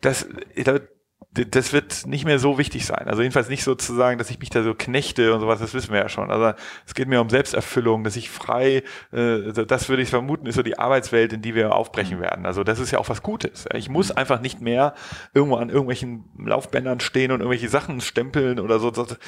[0.00, 0.88] das, glaube,
[1.30, 3.06] das wird nicht mehr so wichtig sein.
[3.06, 6.00] Also jedenfalls nicht sozusagen, dass ich mich da so knechte und sowas, das wissen wir
[6.00, 6.30] ja schon.
[6.30, 10.54] Also es geht mir um Selbsterfüllung, dass ich frei, äh, das würde ich vermuten, ist
[10.54, 12.22] so die Arbeitswelt, in die wir aufbrechen mhm.
[12.22, 12.46] werden.
[12.46, 13.66] Also das ist ja auch was Gutes.
[13.74, 14.18] Ich muss mhm.
[14.18, 14.94] einfach nicht mehr
[15.34, 19.18] irgendwo an irgendwelchen Laufbändern stehen und irgendwelche Sachen stempeln oder so, sondern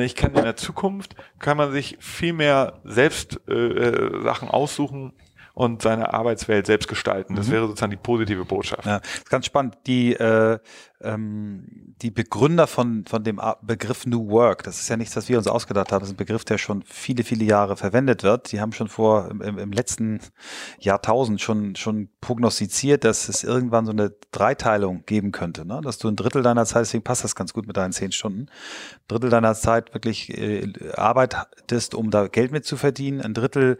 [0.00, 5.12] ich kann in der Zukunft, kann man sich viel mehr selbst äh, äh Sachen aussuchen,
[5.54, 7.36] und seine Arbeitswelt selbst gestalten.
[7.36, 7.52] Das mhm.
[7.52, 8.86] wäre sozusagen die positive Botschaft.
[8.86, 9.78] Ja, das ist ganz spannend.
[9.86, 10.58] Die, äh,
[11.02, 15.38] ähm, die Begründer von, von dem Begriff New Work, das ist ja nichts, was wir
[15.38, 18.52] uns ausgedacht haben, das ist ein Begriff, der schon viele, viele Jahre verwendet wird.
[18.52, 20.20] Die haben schon vor, im, im letzten
[20.78, 25.80] Jahrtausend schon, schon prognostiziert, dass es irgendwann so eine Dreiteilung geben könnte, ne?
[25.82, 28.42] dass du ein Drittel deiner Zeit, deswegen passt das ganz gut mit deinen zehn Stunden,
[28.42, 33.78] ein Drittel deiner Zeit wirklich äh, arbeitest, um da Geld mit zu verdienen, ein Drittel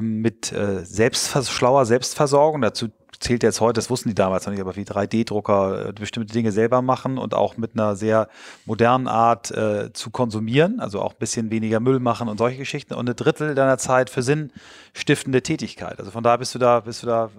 [0.00, 2.88] mit äh, selbstvers schlauer Selbstversorgung, dazu
[3.20, 6.52] zählt jetzt heute, das wussten die damals noch nicht, aber wie 3D-Drucker äh, bestimmte Dinge
[6.52, 8.28] selber machen und auch mit einer sehr
[8.64, 12.94] modernen Art äh, zu konsumieren, also auch ein bisschen weniger Müll machen und solche Geschichten
[12.94, 15.98] und eine Drittel deiner Zeit für sinnstiftende Tätigkeit.
[15.98, 17.30] Also von da bist du da, bist du da.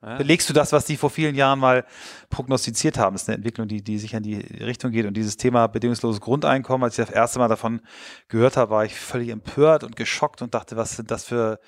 [0.00, 1.84] Belegst du das, was die vor vielen Jahren mal
[2.30, 3.14] prognostiziert haben.
[3.14, 5.06] Das ist eine Entwicklung, die, die sich in die Richtung geht.
[5.06, 7.80] Und dieses Thema bedingungsloses Grundeinkommen, als ich das erste Mal davon
[8.28, 11.60] gehört habe, war ich völlig empört und geschockt und dachte, was sind das für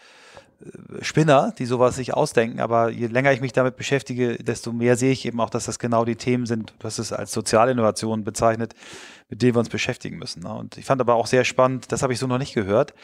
[1.00, 5.12] Spinner, die sowas sich ausdenken, aber je länger ich mich damit beschäftige, desto mehr sehe
[5.12, 8.74] ich eben auch, dass das genau die Themen sind, hast es als Sozialinnovation bezeichnet,
[9.28, 10.42] mit denen wir uns beschäftigen müssen.
[10.42, 10.52] Ne?
[10.52, 12.94] Und ich fand aber auch sehr spannend, das habe ich so noch nicht gehört,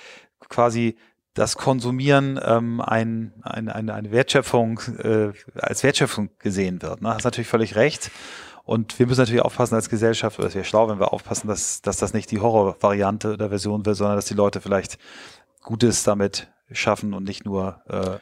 [0.48, 0.96] quasi
[1.38, 7.00] das Konsumieren ähm, ein, ein, eine, eine Wertschöpfung äh, als Wertschöpfung gesehen wird.
[7.00, 7.14] Ne?
[7.14, 8.10] Hast natürlich völlig recht.
[8.64, 11.80] Und wir müssen natürlich aufpassen als Gesellschaft, oder es wäre schlau, wenn wir aufpassen, dass,
[11.80, 14.98] dass das nicht die Horrorvariante der Version wird, sondern dass die Leute vielleicht
[15.62, 18.18] Gutes damit schaffen und nicht nur äh,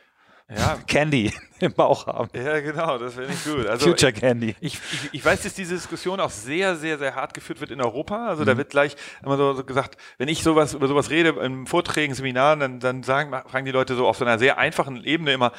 [0.49, 0.79] ja.
[0.87, 2.29] Candy im Bauch haben.
[2.35, 3.67] Ja, genau, das wäre nicht gut.
[3.67, 4.55] Also Future Candy.
[4.61, 7.81] Ich, ich, ich, weiß, dass diese Diskussion auch sehr, sehr, sehr hart geführt wird in
[7.81, 8.29] Europa.
[8.29, 8.47] Also mhm.
[8.47, 12.15] da wird gleich immer so, so, gesagt, wenn ich sowas über sowas rede in Vorträgen,
[12.15, 15.53] Seminaren, dann, dann sagen, fragen die Leute so auf so einer sehr einfachen Ebene immer,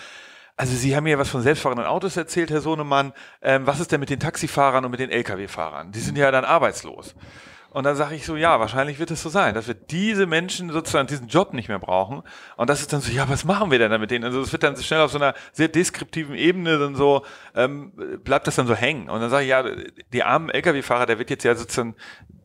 [0.59, 3.13] also Sie haben mir was von selbstfahrenden Autos erzählt, Herr Sohnemann.
[3.43, 5.91] Ähm, was ist denn mit den Taxifahrern und mit den Lkw-Fahrern?
[5.91, 7.13] Die sind ja dann arbeitslos.
[7.77, 10.71] Und dann sage ich so, ja, wahrscheinlich wird es so sein, dass wir diese Menschen
[10.71, 12.23] sozusagen diesen Job nicht mehr brauchen.
[12.55, 14.25] Und das ist dann so, ja, was machen wir denn dann mit denen?
[14.25, 17.91] Also es wird dann schnell auf so einer sehr deskriptiven Ebene dann so, ähm,
[18.23, 19.11] bleibt das dann so hängen.
[19.11, 19.63] Und dann sage ich, ja,
[20.11, 21.95] die armen Lkw-Fahrer, der wird jetzt ja sozusagen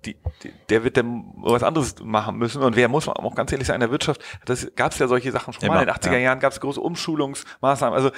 [0.04, 2.62] die, die, der wird dann was anderes machen müssen.
[2.62, 5.08] Und wer muss man auch ganz ehrlich sein, in der Wirtschaft, das gab es ja
[5.08, 5.80] solche Sachen schon Immer, mal.
[5.82, 6.18] In den 80er ja.
[6.18, 7.94] Jahren gab es große Umschulungsmaßnahmen.
[7.94, 8.10] Also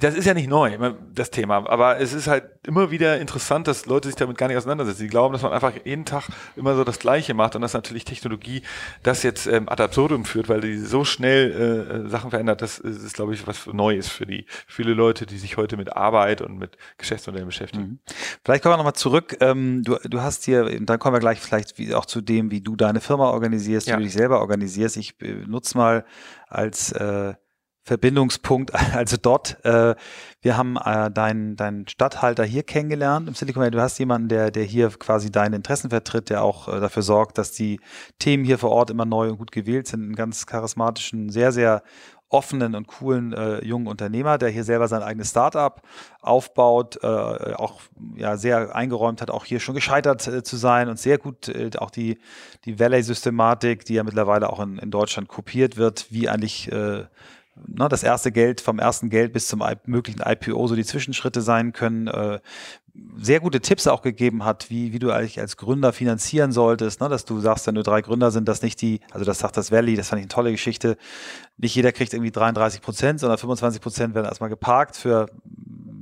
[0.00, 0.76] das ist ja nicht neu,
[1.14, 1.68] das Thema.
[1.68, 4.98] Aber es ist halt immer wieder interessant, dass Leute sich damit gar nicht auseinandersetzen.
[4.98, 6.24] Sie glauben, dass man einfach jeden Tag
[6.56, 8.62] immer so das Gleiche macht und dass natürlich Technologie
[9.02, 12.62] das jetzt ähm, ad absurdum führt, weil die so schnell äh, Sachen verändert.
[12.62, 15.96] Das ist, ist glaube ich, was Neues für die viele Leute, die sich heute mit
[15.96, 17.82] Arbeit und mit Geschäftsmodellen beschäftigen.
[17.84, 17.98] Mhm.
[18.44, 19.36] Vielleicht kommen wir nochmal zurück.
[19.40, 22.60] Ähm, du, du hast hier, dann kommen wir gleich vielleicht wie, auch zu dem, wie
[22.60, 23.94] du deine Firma organisierst, ja.
[23.94, 24.96] wie du dich selber organisierst.
[24.96, 26.04] Ich äh, nutze mal
[26.48, 27.34] als äh,
[27.84, 29.94] Verbindungspunkt, also dort, äh,
[30.40, 33.72] wir haben äh, deinen dein Stadthalter hier kennengelernt im Silicon Valley.
[33.72, 37.38] Du hast jemanden, der, der hier quasi deine Interessen vertritt, der auch äh, dafür sorgt,
[37.38, 37.80] dass die
[38.18, 40.02] Themen hier vor Ort immer neu und gut gewählt sind.
[40.02, 41.82] Einen ganz charismatischen, sehr, sehr
[42.32, 45.82] offenen und coolen äh, jungen Unternehmer, der hier selber sein eigenes Startup
[46.20, 47.80] aufbaut, äh, auch
[48.16, 51.70] ja sehr eingeräumt hat, auch hier schon gescheitert äh, zu sein und sehr gut äh,
[51.78, 52.18] auch die
[52.64, 57.04] die Valley-Systematik, die ja mittlerweile auch in, in Deutschland kopiert wird, wie eigentlich äh,
[57.66, 61.72] ne, das erste Geld vom ersten Geld bis zum möglichen IPO so die Zwischenschritte sein
[61.72, 62.40] können, äh,
[63.16, 67.08] sehr gute Tipps auch gegeben hat, wie, wie du eigentlich als Gründer finanzieren solltest, ne?
[67.08, 69.72] dass du sagst, wenn nur drei Gründer sind, dass nicht die, also das sagt das
[69.72, 70.96] Valley, das fand ich eine tolle Geschichte.
[71.56, 75.26] Nicht jeder kriegt irgendwie 33 Prozent, sondern 25 Prozent werden erstmal geparkt für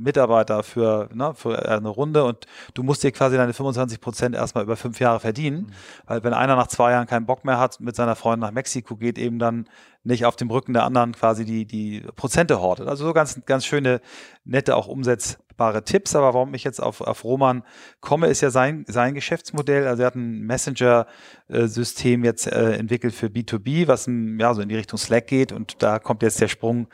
[0.01, 4.65] Mitarbeiter, für, ne, für eine Runde und du musst dir quasi deine 25 Prozent erstmal
[4.65, 5.73] über fünf Jahre verdienen, mhm.
[6.07, 8.97] weil wenn einer nach zwei Jahren keinen Bock mehr hat, mit seiner Freundin nach Mexiko
[8.97, 9.69] geht, eben dann
[10.03, 12.89] nicht auf dem Rücken der anderen quasi die, die Prozente hortet.
[12.89, 14.01] Also so ganz, ganz schöne,
[14.45, 14.87] nette, auch
[15.61, 16.17] umsetzbare Tipps.
[16.17, 17.63] Aber warum ich jetzt auf, auf Roman
[18.01, 19.87] komme, ist ja sein, sein Geschäftsmodell.
[19.87, 20.45] Also er hat ein
[21.51, 25.53] Messenger-System jetzt äh, entwickelt für B2B, was ja, so in die Richtung Slack geht.
[25.53, 26.89] Und da kommt jetzt der Sprung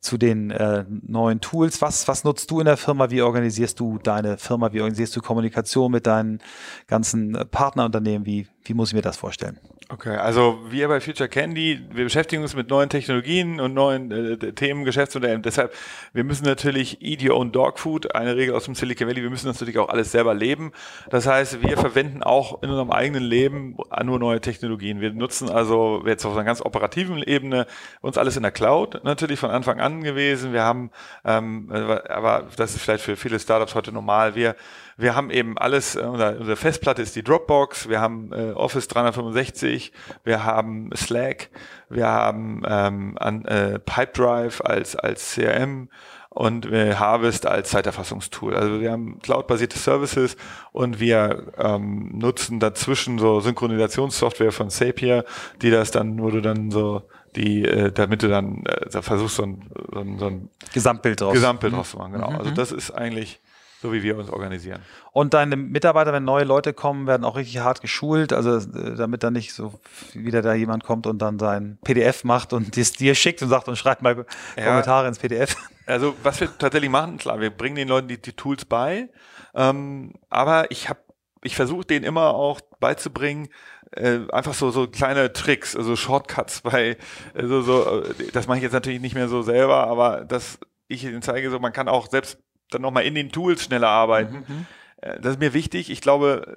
[0.00, 1.80] zu den äh, neuen Tools.
[1.80, 3.10] Was, was nutzt du in der Firma?
[3.10, 4.72] Wie organisierst du deine Firma?
[4.72, 6.40] Wie organisierst du Kommunikation mit deinen
[6.86, 9.58] ganzen Partnerunternehmen wie Wie muss ich mir das vorstellen?
[9.92, 14.52] Okay, also wir bei Future Candy, wir beschäftigen uns mit neuen Technologien und neuen äh,
[14.54, 15.42] Themen, Geschäftsmodellen.
[15.42, 15.74] Deshalb,
[16.14, 19.28] wir müssen natürlich eat your own dog food, eine Regel aus dem Silicon Valley, wir
[19.28, 20.72] müssen das natürlich auch alles selber leben.
[21.10, 25.00] Das heißt, wir verwenden auch in unserem eigenen Leben nur neue Technologien.
[25.00, 27.66] Wir nutzen also jetzt auf einer ganz operativen Ebene
[28.00, 30.52] uns alles in der Cloud natürlich von Anfang an gewesen.
[30.52, 30.90] Wir haben,
[31.24, 34.56] ähm, aber das ist vielleicht für viele Startups heute normal, wir
[34.96, 39.92] wir haben eben alles, äh, unsere Festplatte ist die Dropbox, wir haben äh, Office 365,
[40.24, 41.50] wir haben Slack,
[41.88, 45.88] wir haben ähm, an, äh, Pipedrive als, als CRM
[46.34, 48.56] und wir Harvest als Zeiterfassungstool.
[48.56, 50.36] Also wir haben cloud-basierte Services
[50.72, 55.24] und wir ähm, nutzen dazwischen so Synchronisationssoftware von Zapier,
[55.60, 57.02] die das dann, wo du dann so
[57.36, 61.34] die, äh, damit du dann äh, versuchst, so ein, so ein, so ein Gesamtbild draus,
[61.34, 62.12] Gesamtbild draus zu machen.
[62.12, 62.30] Genau.
[62.30, 62.36] Mhm.
[62.36, 63.40] Also das ist eigentlich
[63.82, 64.80] so wie wir uns organisieren.
[65.10, 69.24] Und deine Mitarbeiter, wenn neue Leute kommen, werden auch richtig hart geschult, also äh, damit
[69.24, 69.80] dann nicht so
[70.14, 73.68] wieder da jemand kommt und dann sein PDF macht und es dir schickt und sagt
[73.68, 74.24] und schreibt mal
[74.56, 74.64] ja.
[74.64, 75.56] Kommentare ins PDF.
[75.86, 79.08] Also was wir tatsächlich machen, klar, wir bringen den Leuten die, die Tools bei,
[79.54, 81.00] ähm, aber ich habe
[81.44, 83.48] ich versuche denen immer auch beizubringen,
[83.90, 86.96] äh, einfach so so kleine Tricks, also Shortcuts bei,
[87.34, 90.58] also so, äh, das mache ich jetzt natürlich nicht mehr so selber, aber dass
[90.88, 92.38] ich ihnen zeige, so man kann auch selbst
[92.70, 94.44] dann nochmal in den Tools schneller arbeiten.
[94.48, 94.66] Mhm, mhm.
[94.98, 95.90] Äh, das ist mir wichtig.
[95.90, 96.56] Ich glaube,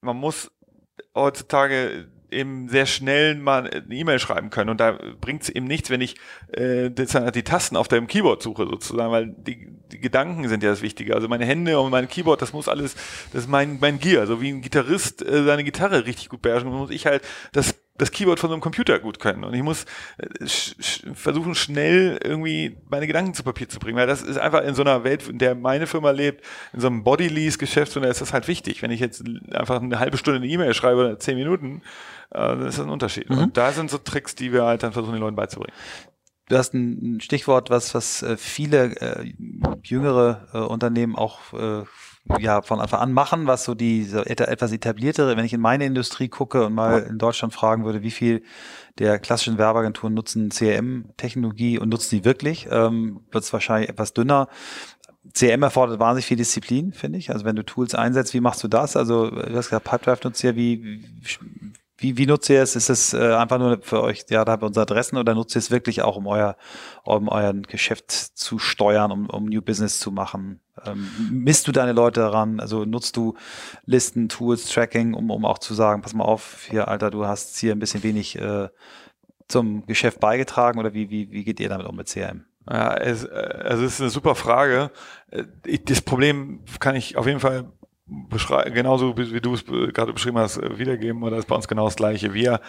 [0.00, 0.50] man muss
[1.14, 4.70] heutzutage eben sehr schnell mal eine E-Mail schreiben können.
[4.70, 6.16] Und da bringt es eben nichts, wenn ich
[6.52, 10.82] äh, die Tasten auf deinem Keyboard suche, sozusagen, weil die, die Gedanken sind ja das
[10.82, 11.14] Wichtige.
[11.14, 12.94] Also meine Hände und mein Keyboard, das muss alles,
[13.32, 14.26] das ist mein, mein Gear.
[14.26, 17.22] So wie ein Gitarrist äh, seine Gitarre richtig gut beherrschen, muss ich halt
[17.52, 19.44] das das Keyboard von so einem Computer gut können.
[19.44, 19.84] Und ich muss
[20.18, 23.98] äh, sch sch versuchen, schnell irgendwie meine Gedanken zu Papier zu bringen.
[23.98, 26.86] Weil das ist einfach in so einer Welt, in der meine Firma lebt, in so
[26.86, 28.82] einem Bodylease-Geschäft, und da ist das halt wichtig.
[28.82, 29.22] Wenn ich jetzt
[29.52, 31.82] einfach eine halbe Stunde eine E-Mail schreibe oder zehn Minuten,
[32.30, 33.28] äh, dann ist das ein Unterschied.
[33.28, 33.38] Mhm.
[33.38, 35.76] Und da sind so Tricks, die wir halt dann versuchen, den Leuten beizubringen.
[36.48, 39.32] Du hast ein Stichwort, was, was äh, viele äh,
[39.84, 41.84] jüngere äh, Unternehmen auch äh,
[42.38, 45.84] ja von Anfang an machen, was so die so etwas etabliertere, wenn ich in meine
[45.84, 48.42] Industrie gucke und mal in Deutschland fragen würde, wie viel
[48.98, 54.48] der klassischen Werbeagenturen nutzen CRM-Technologie und nutzen die wirklich, ähm, wird es wahrscheinlich etwas dünner.
[55.34, 57.30] CRM erfordert wahnsinnig viel Disziplin, finde ich.
[57.30, 58.96] Also wenn du Tools einsetzt, wie machst du das?
[58.96, 61.04] Also du hast gesagt, Pipedrive nutzt ja, wie,
[62.00, 62.76] wie, wie nutzt ihr es?
[62.76, 65.54] Ist es äh, einfach nur für euch, ja, da haben wir unsere Adressen oder nutzt
[65.54, 66.56] ihr es wirklich auch, um euer,
[67.04, 70.60] um euren Geschäft zu steuern, um, um New Business zu machen?
[70.86, 72.58] Ähm, misst du deine Leute daran?
[72.58, 73.34] Also nutzt du
[73.84, 77.58] Listen, Tools, Tracking, um, um auch zu sagen, pass mal auf, hier, Alter, du hast
[77.58, 78.68] hier ein bisschen wenig äh,
[79.48, 82.46] zum Geschäft beigetragen oder wie, wie, wie geht ihr damit um mit CRM?
[82.68, 84.90] Ja, es, äh, also es ist eine super Frage.
[85.30, 85.44] Äh,
[85.84, 87.70] das Problem kann ich auf jeden Fall
[88.72, 91.96] genauso wie, du es gerade beschrieben hast, äh, wiedergeben oder ist bei uns genau das
[91.96, 92.34] gleiche.
[92.34, 92.60] Wir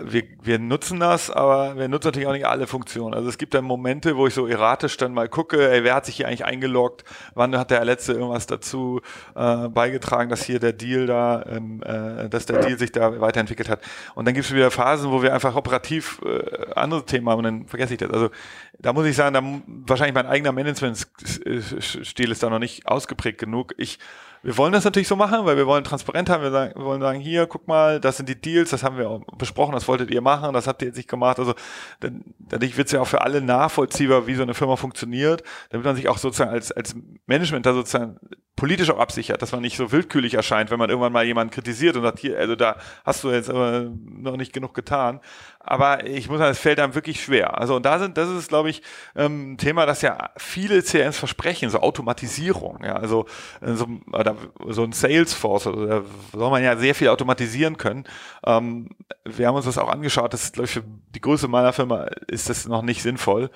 [0.00, 3.12] wir, wir nutzen das, aber wir nutzen natürlich auch nicht alle Funktionen.
[3.12, 6.06] Also es gibt dann Momente, wo ich so erratisch dann mal gucke, ey, wer hat
[6.06, 7.04] sich hier eigentlich eingeloggt,
[7.34, 9.02] wann hat der letzte irgendwas dazu
[9.36, 13.68] äh, beigetragen, dass hier der Deal da, ähm, äh, dass der Deal sich da weiterentwickelt
[13.68, 13.82] hat.
[14.14, 17.44] Und dann gibt es wieder Phasen, wo wir einfach operativ äh, andere Themen haben und
[17.44, 18.10] dann vergesse ich das.
[18.10, 18.30] Also
[18.78, 19.42] da muss ich sagen, da
[19.86, 23.74] wahrscheinlich mein eigener Managementstil ist da noch nicht ausgeprägt genug.
[23.76, 23.98] Ich
[24.44, 26.42] wir wollen das natürlich so machen, weil wir wollen transparent haben.
[26.42, 29.08] Wir, sagen, wir wollen sagen, hier, guck mal, das sind die Deals, das haben wir
[29.08, 31.38] auch besprochen, das wolltet ihr machen, das habt ihr jetzt nicht gemacht.
[31.38, 31.54] Also
[32.00, 35.86] dann, dadurch wird es ja auch für alle nachvollziehbar, wie so eine Firma funktioniert, damit
[35.86, 36.94] man sich auch sozusagen als, als
[37.26, 38.18] Management da sozusagen
[38.56, 41.96] politisch auch absichert, dass man nicht so willkürlich erscheint, wenn man irgendwann mal jemanden kritisiert
[41.96, 45.20] und sagt, hier, also da hast du jetzt aber noch nicht genug getan.
[45.58, 47.58] Aber ich muss sagen, es fällt einem wirklich schwer.
[47.58, 48.82] Also und da sind, das ist, glaube ich,
[49.16, 52.84] ähm, ein Thema, das ja viele CRMs versprechen, so Automatisierung.
[52.84, 53.26] Ja, also
[53.60, 54.36] so, oder
[54.68, 56.02] so ein Salesforce, also da
[56.32, 58.04] soll man ja sehr viel automatisieren können.
[58.46, 58.90] Ähm,
[59.24, 60.32] wir haben uns das auch angeschaut.
[60.32, 60.84] Das ist, glaube ich, für
[61.14, 63.50] die Größe meiner Firma ist das noch nicht sinnvoll.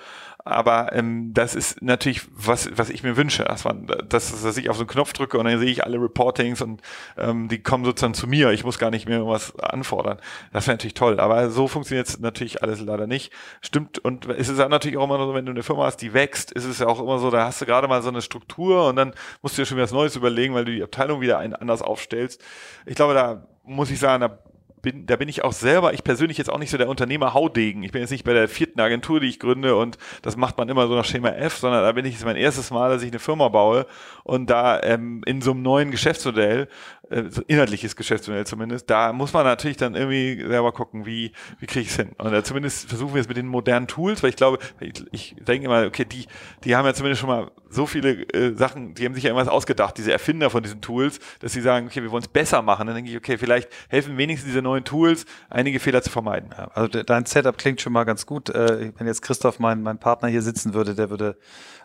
[0.45, 4.69] Aber ähm, das ist natürlich, was, was ich mir wünsche, dass man, dass, dass ich
[4.69, 6.81] auf so einen Knopf drücke und dann sehe ich alle Reportings und
[7.17, 8.51] ähm, die kommen sozusagen zu mir.
[8.51, 10.17] Ich muss gar nicht mehr was anfordern.
[10.53, 11.19] Das wäre natürlich toll.
[11.19, 13.33] Aber so funktioniert es natürlich alles leider nicht.
[13.61, 13.99] Stimmt.
[13.99, 16.51] Und es ist auch natürlich auch immer so, wenn du eine Firma hast, die wächst,
[16.51, 18.95] ist es ja auch immer so, da hast du gerade mal so eine Struktur und
[18.95, 21.81] dann musst du dir schon wieder was Neues überlegen, weil du die Abteilung wieder anders
[21.81, 22.41] aufstellst.
[22.85, 24.39] Ich glaube, da muss ich sagen, da
[24.81, 27.83] bin, da bin ich auch selber, ich persönlich jetzt auch nicht so der Unternehmer-Haudegen.
[27.83, 30.69] Ich bin jetzt nicht bei der vierten Agentur, die ich gründe und das macht man
[30.69, 33.11] immer so nach Schema F, sondern da bin ich jetzt mein erstes Mal, dass ich
[33.11, 33.85] eine Firma baue
[34.23, 36.67] und da ähm, in so einem neuen Geschäftsmodell,
[37.09, 41.65] äh, so inhaltliches Geschäftsmodell zumindest, da muss man natürlich dann irgendwie selber gucken, wie, wie
[41.65, 42.11] kriege ich es hin.
[42.17, 45.35] Und äh, zumindest versuchen wir es mit den modernen Tools, weil ich glaube, ich, ich
[45.39, 46.27] denke immer, okay, die,
[46.63, 49.51] die haben ja zumindest schon mal so viele äh, Sachen, die haben sich ja irgendwas
[49.51, 52.87] ausgedacht, diese Erfinder von diesen Tools, dass sie sagen, okay, wir wollen es besser machen.
[52.87, 56.49] Dann denke ich, okay, vielleicht helfen wenigstens diese neuen Tools, einige Fehler zu vermeiden.
[56.57, 58.49] Ja, also dein Setup klingt schon mal ganz gut.
[58.49, 61.37] Äh, wenn jetzt Christoph, mein, mein Partner hier sitzen würde, der würde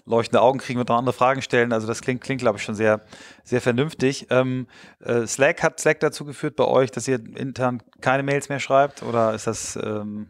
[0.06, 1.72] leuchtende Augen kriegen und noch andere Fragen stellen.
[1.72, 3.00] Also das klingt, klingt glaube ich, schon sehr,
[3.42, 4.26] sehr vernünftig.
[4.30, 4.66] Ähm,
[5.00, 9.02] äh, Slack hat Slack dazu geführt bei euch, dass ihr intern keine Mails mehr schreibt
[9.02, 10.28] oder ist das ähm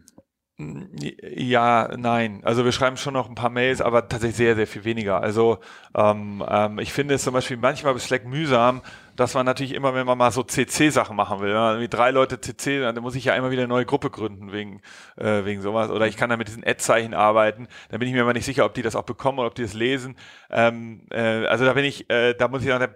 [0.57, 2.39] ja, nein.
[2.43, 5.21] Also wir schreiben schon noch ein paar Mails, aber tatsächlich sehr, sehr viel weniger.
[5.21, 5.59] Also
[5.93, 8.81] ähm, ähm, ich finde es zum Beispiel manchmal bei Slack mühsam,
[9.17, 12.39] dass man natürlich immer, wenn man mal so CC-Sachen machen will, wenn man drei Leute
[12.39, 14.81] CC, dann muss ich ja immer wieder eine neue Gruppe gründen wegen,
[15.17, 15.89] äh, wegen sowas.
[15.89, 17.67] Oder ich kann dann mit diesen Ad-Zeichen arbeiten.
[17.89, 19.63] Da bin ich mir aber nicht sicher, ob die das auch bekommen oder ob die
[19.63, 20.15] das lesen.
[20.49, 22.95] Ähm, äh, also da bin ich, äh, da muss ich sagen,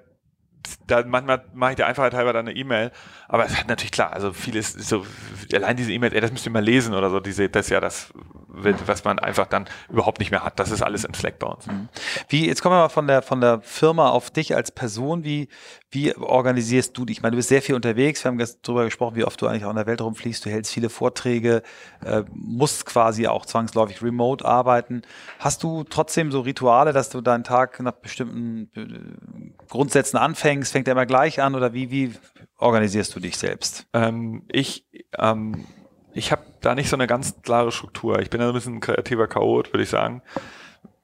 [0.88, 2.92] da manchmal mache ich der Einfachheit halber dann eine E-Mail,
[3.28, 5.06] aber es hat natürlich klar, also vieles so
[5.54, 8.12] allein diese E-Mail, das müsst ihr mal lesen oder so, diese das ist ja das
[8.52, 10.60] was man einfach dann überhaupt nicht mehr hat.
[10.60, 11.68] Das ist alles Slack bei uns.
[11.68, 11.88] Mhm.
[12.28, 15.50] Wie jetzt kommen wir mal von der von der Firma auf dich als Person, wie
[15.92, 17.18] wie organisierst du dich?
[17.18, 18.24] Ich meine, du bist sehr viel unterwegs.
[18.24, 20.46] Wir haben gestern darüber gesprochen, wie oft du eigentlich auch in der Welt rumfliegst.
[20.46, 21.64] Du hältst viele Vorträge,
[22.06, 25.02] äh, musst quasi auch zwangsläufig remote arbeiten.
[25.40, 30.72] Hast du trotzdem so Rituale, dass du deinen Tag nach bestimmten äh, Grundsätzen anfängst?
[30.72, 32.14] Fängt er immer gleich an oder wie, wie
[32.58, 33.88] organisierst du dich selbst?
[33.94, 34.86] Ähm, ich
[35.18, 35.66] ähm,
[36.14, 38.20] ich habe da nicht so eine ganz klare Struktur.
[38.20, 40.22] Ich bin ein bisschen ein kreativer Chaot, würde ich sagen.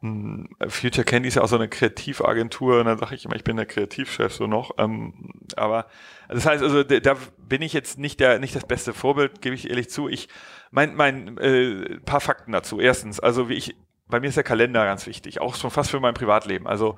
[0.01, 3.43] Hm, Future Candy ist ja auch so eine Kreativagentur und dann sage ich immer, ich
[3.43, 4.71] bin der Kreativchef so noch.
[4.77, 5.87] Ähm, aber
[6.27, 9.69] das heißt also, da bin ich jetzt nicht der nicht das beste Vorbild, gebe ich
[9.69, 10.07] ehrlich zu.
[10.07, 10.27] Ich
[10.71, 12.79] mein mein äh, paar Fakten dazu.
[12.79, 13.75] Erstens, also wie ich
[14.07, 16.67] bei mir ist der Kalender ganz wichtig, auch schon fast für mein Privatleben.
[16.67, 16.95] Also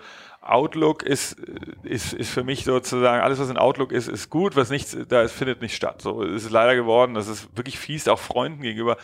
[0.50, 1.38] Outlook ist,
[1.84, 5.22] ist, ist für mich sozusagen, alles was in Outlook ist, ist gut, was nicht, da
[5.22, 6.02] ist, findet nicht statt.
[6.02, 8.98] So ist es leider geworden, das ist wirklich fies, auch Freunden gegenüber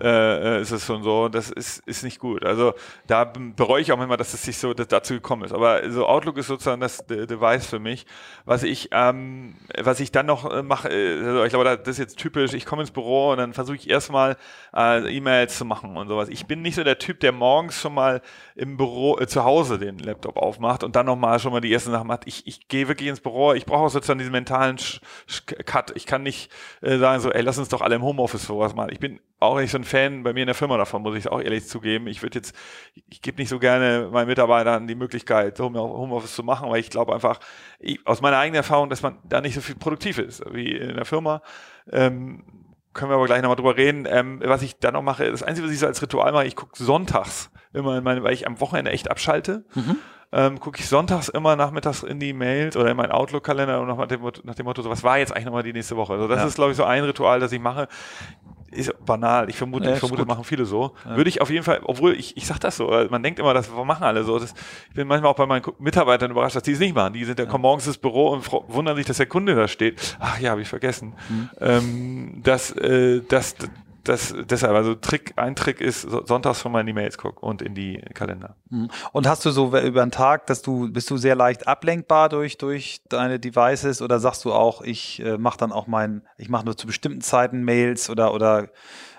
[0.00, 2.44] äh, ist es schon so, das ist, ist nicht gut.
[2.44, 2.74] Also
[3.06, 5.52] da bereue ich auch immer, dass es sich so dass dazu gekommen ist.
[5.52, 8.06] Aber so Outlook ist sozusagen das Device für mich.
[8.44, 11.98] Was ich, ähm, was ich dann noch äh, mache, äh, also ich glaube, das ist
[11.98, 14.36] jetzt typisch, ich komme ins Büro und dann versuche ich erstmal
[14.74, 16.28] äh, E-Mails zu machen und sowas.
[16.28, 18.22] Ich bin nicht so der Typ, der morgens schon mal
[18.54, 21.90] im Büro, äh, zu Hause den Laptop aufmacht und dann nochmal schon mal die ersten
[21.90, 22.22] Sachen macht.
[22.24, 25.94] Ich, ich gehe wirklich ins Büro, ich brauche sozusagen diesen mentalen Sch Sch Cut.
[25.94, 28.88] Ich kann nicht äh, sagen so, ey, lass uns doch alle im Homeoffice sowas machen.
[28.90, 31.28] Ich bin auch nicht so ein Fan bei mir in der Firma davon, muss ich
[31.28, 32.06] auch ehrlich zugeben.
[32.06, 32.56] Ich würde jetzt,
[33.10, 37.12] ich gebe nicht so gerne meinen Mitarbeitern die Möglichkeit, Homeoffice zu machen, weil ich glaube
[37.12, 37.38] einfach,
[37.80, 40.96] ich, aus meiner eigenen Erfahrung, dass man da nicht so viel produktiv ist wie in
[40.96, 41.42] der Firma.
[41.92, 42.44] Ähm,
[42.94, 44.06] können wir aber gleich nochmal drüber reden.
[44.08, 46.56] Ähm, was ich dann noch mache, das Einzige, was ich so als Ritual mache, ich
[46.56, 49.66] gucke sonntags immer in meine, weil ich am Wochenende echt abschalte.
[49.74, 49.98] Mhm
[50.30, 54.06] ähm, gucke ich sonntags immer nachmittags in die Mails oder in meinen Outlook-Kalender und nach
[54.06, 56.12] dem, nach dem Motto, so, was war jetzt eigentlich nochmal die nächste Woche?
[56.14, 56.46] Also das ja.
[56.46, 57.88] ist, glaube ich, so ein Ritual, das ich mache.
[58.70, 59.48] Ist banal.
[59.48, 60.94] Ich vermute, ja, ich vermute, machen viele so.
[61.06, 61.16] Ja.
[61.16, 63.70] Würde ich auf jeden Fall, obwohl ich, ich sag das so, man denkt immer, das
[63.70, 64.38] machen alle so.
[64.38, 64.52] Das,
[64.90, 67.14] ich bin manchmal auch bei meinen Mitarbeitern überrascht, dass die es nicht machen.
[67.14, 67.46] Die sind, ja.
[67.46, 70.18] kommen morgens ins Büro und wundern sich, dass der Kunde da steht.
[70.20, 71.14] Ach ja, habe ich vergessen.
[71.30, 71.50] Mhm.
[71.60, 73.56] Ähm, das, äh, das,
[74.08, 77.62] das, deshalb, also Trick, ein Trick ist, sonntags schon mal in die Mails gucken und
[77.62, 78.56] in die Kalender.
[78.70, 78.88] Mhm.
[79.12, 82.58] Und hast du so über den Tag, dass du, bist du sehr leicht ablenkbar durch,
[82.58, 86.64] durch deine Devices oder sagst du auch, ich äh, mache dann auch mein, ich mache
[86.64, 88.68] nur zu bestimmten Zeiten Mails oder, oder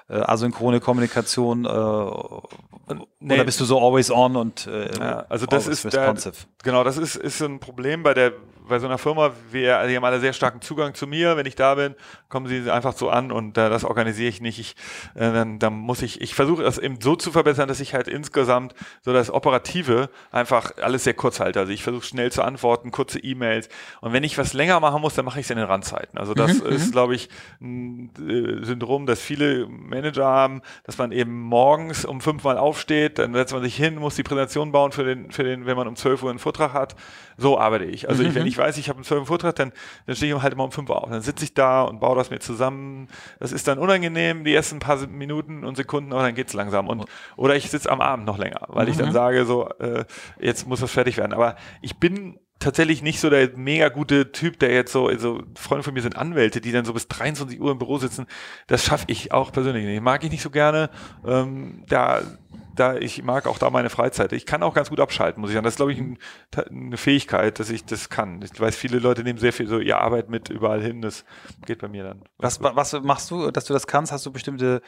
[0.09, 3.33] äh, asynchrone Kommunikation äh, nee.
[3.35, 6.33] oder bist du so always on und äh, ja, also das ist responsive?
[6.33, 8.33] Der, genau, das ist, ist ein Problem bei der
[8.69, 11.35] bei so einer Firma, wir die haben alle sehr starken Zugang zu mir.
[11.35, 11.95] Wenn ich da bin,
[12.29, 14.59] kommen sie einfach so an und äh, das organisiere ich nicht.
[14.59, 14.75] Ich,
[15.15, 18.07] äh, dann, dann muss ich, ich versuche das eben so zu verbessern, dass ich halt
[18.07, 21.59] insgesamt so das Operative einfach alles sehr kurz halte.
[21.59, 23.69] Also ich versuche schnell zu antworten, kurze E-Mails.
[24.01, 26.17] Und wenn ich was länger machen muss, dann mache ich es in den Randzeiten.
[26.17, 26.91] Also das mhm, ist, mhm.
[26.91, 27.29] glaube ich,
[27.61, 33.19] ein äh, Syndrom, das viele Manager haben, dass man eben morgens um fünf Mal aufsteht,
[33.19, 35.87] dann setzt man sich hin, muss die Präsentation bauen für den, für den, wenn man
[35.87, 36.95] um zwölf Uhr einen Vortrag hat.
[37.37, 38.07] So arbeite ich.
[38.07, 38.49] Also ich, wenn mhm.
[38.49, 39.71] ich weiß, ich habe einen zwölf Vortrag, dann,
[40.05, 41.09] dann stehe ich halt immer um fünf Uhr auf.
[41.09, 43.07] Dann sitze ich da und baue das mir zusammen.
[43.39, 46.87] Das ist dann unangenehm, die ersten paar Minuten und Sekunden, aber dann geht's langsam.
[46.87, 47.05] Und,
[47.35, 48.91] oder ich sitze am Abend noch länger, weil mhm.
[48.91, 49.13] ich dann mhm.
[49.13, 50.05] sage, so, äh,
[50.39, 51.33] jetzt muss das fertig werden.
[51.33, 55.83] Aber ich bin tatsächlich nicht so der mega gute Typ, der jetzt so, also Freunde
[55.83, 58.27] von mir sind Anwälte, die dann so bis 23 Uhr im Büro sitzen.
[58.67, 60.01] Das schaffe ich auch persönlich nicht.
[60.01, 60.89] Mag ich nicht so gerne.
[61.25, 62.21] Ähm, da
[62.75, 64.33] da, ich mag auch da meine Freizeit.
[64.33, 65.63] Ich kann auch ganz gut abschalten, muss ich sagen.
[65.63, 66.17] Das ist, glaube ich, ein,
[66.69, 68.41] eine Fähigkeit, dass ich das kann.
[68.41, 71.01] Ich weiß, viele Leute nehmen sehr viel so ihre Arbeit mit überall hin.
[71.01, 71.25] Das
[71.65, 72.23] geht bei mir dann.
[72.37, 74.11] Was, was machst du, dass du das kannst?
[74.11, 74.81] Hast du bestimmte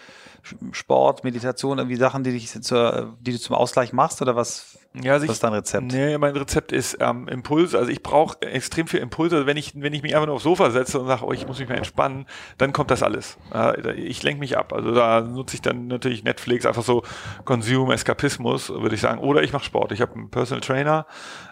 [0.71, 4.77] Sport, Meditation, irgendwie Sachen, die, dich zur, die du zum Ausgleich machst oder was?
[4.93, 5.91] Ja, also was ist dein Rezept?
[5.91, 7.77] Nee, mein Rezept ist ähm, Impulse.
[7.77, 9.37] Also ich brauche extrem viel Impulse.
[9.37, 11.47] Also wenn ich, wenn ich mich einfach nur aufs Sofa setze und sage, oh, ich
[11.47, 12.25] muss mich mal entspannen,
[12.57, 13.37] dann kommt das alles.
[13.53, 14.73] Äh, ich lenke mich ab.
[14.73, 17.03] Also da nutze ich dann natürlich Netflix, einfach so
[17.45, 19.19] Consume, Eskapismus, würde ich sagen.
[19.19, 19.93] Oder ich mache Sport.
[19.93, 21.05] Ich habe einen Personal Trainer.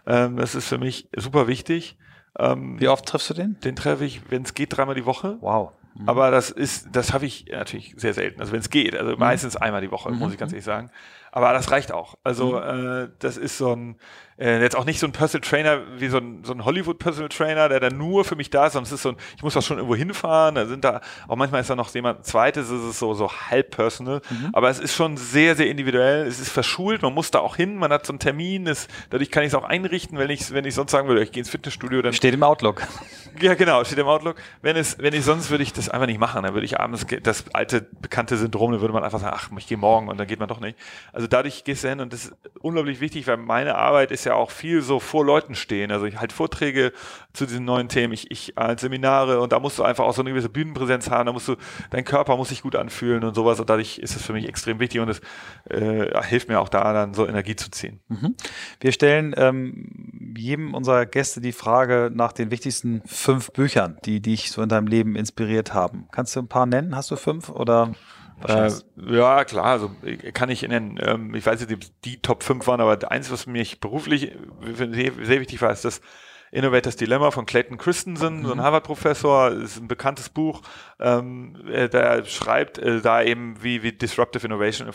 [0.06, 1.98] Ähm, das ist für mich super wichtig.
[2.38, 3.58] Ähm, Wie oft triffst du den?
[3.62, 5.38] Den treffe ich, wenn es geht, dreimal die Woche.
[5.40, 5.72] Wow.
[5.96, 6.10] Mhm.
[6.10, 8.40] Aber das ist, das habe ich natürlich sehr selten.
[8.40, 9.20] Also wenn es geht, also mhm.
[9.20, 10.20] meistens einmal die Woche, mhm.
[10.20, 10.92] muss ich ganz ehrlich sagen.
[11.32, 12.15] Aber das reicht auch.
[12.23, 13.05] Also mhm.
[13.05, 13.99] äh, das ist so ein,
[14.40, 17.30] äh, jetzt auch nicht so ein Personal Trainer wie so ein, so ein Hollywood Personal
[17.30, 19.56] Trainer, der dann nur für mich da ist, sondern es ist so ein, ich muss
[19.58, 22.84] auch schon irgendwo hinfahren, da sind da, auch manchmal ist da noch jemand zweites, ist
[22.84, 24.50] es so, so halb personal, mhm.
[24.54, 27.76] aber es ist schon sehr, sehr individuell, es ist verschult, man muss da auch hin,
[27.76, 30.66] man hat so einen Termin, es, dadurch kann ich es auch einrichten, wenn ich, wenn
[30.66, 32.14] ich sonst sagen würde, ich gehe ins Fitnessstudio, dann.
[32.14, 32.84] Steht im Outlook.
[33.40, 34.36] Ja, genau, steht im Outlook.
[34.62, 37.06] Wenn es, wenn ich sonst würde ich das einfach nicht machen, dann würde ich abends
[37.24, 40.28] das alte bekannte Syndrom, dann würde man einfach sagen, ach, ich gehe morgen und dann
[40.28, 40.78] geht man doch nicht.
[41.14, 44.28] Also dadurch gehst du hin und das ist unglaublich wichtig, weil meine Arbeit ist ja
[44.36, 45.91] auch viel so vor Leuten stehen.
[45.91, 46.91] Also ich halte Vorträge
[47.34, 50.21] zu diesen neuen Themen, ich, ich halte Seminare und da musst du einfach auch so
[50.21, 51.55] eine gewisse Bühnenpräsenz haben, da musst du,
[51.91, 54.80] dein Körper muss sich gut anfühlen und sowas und dadurch ist es für mich extrem
[54.80, 55.21] wichtig und es
[55.69, 57.99] äh, hilft mir auch da dann so Energie zu ziehen.
[58.07, 58.36] Mhm.
[58.80, 64.51] Wir stellen ähm, jedem unserer Gäste die Frage nach den wichtigsten fünf Büchern, die dich
[64.51, 66.07] so in deinem Leben inspiriert haben.
[66.11, 66.95] Kannst du ein paar nennen?
[66.95, 67.91] Hast du fünf oder?
[68.48, 68.72] Äh,
[69.12, 69.92] ja, klar, also
[70.34, 71.00] kann ich nennen.
[71.02, 74.32] Ähm, ich weiß nicht, ob die Top 5 waren, aber eins, was mich beruflich
[74.76, 76.02] sehr, sehr wichtig war, ist das
[76.52, 78.46] Innovators Dilemma von Clayton Christensen, mhm.
[78.46, 78.64] so ein mhm.
[78.64, 80.62] Harvard-Professor, ist ein bekanntes Buch.
[81.02, 84.89] Ähm, äh, der schreibt äh, da eben, wie, wie Disruptive Innovation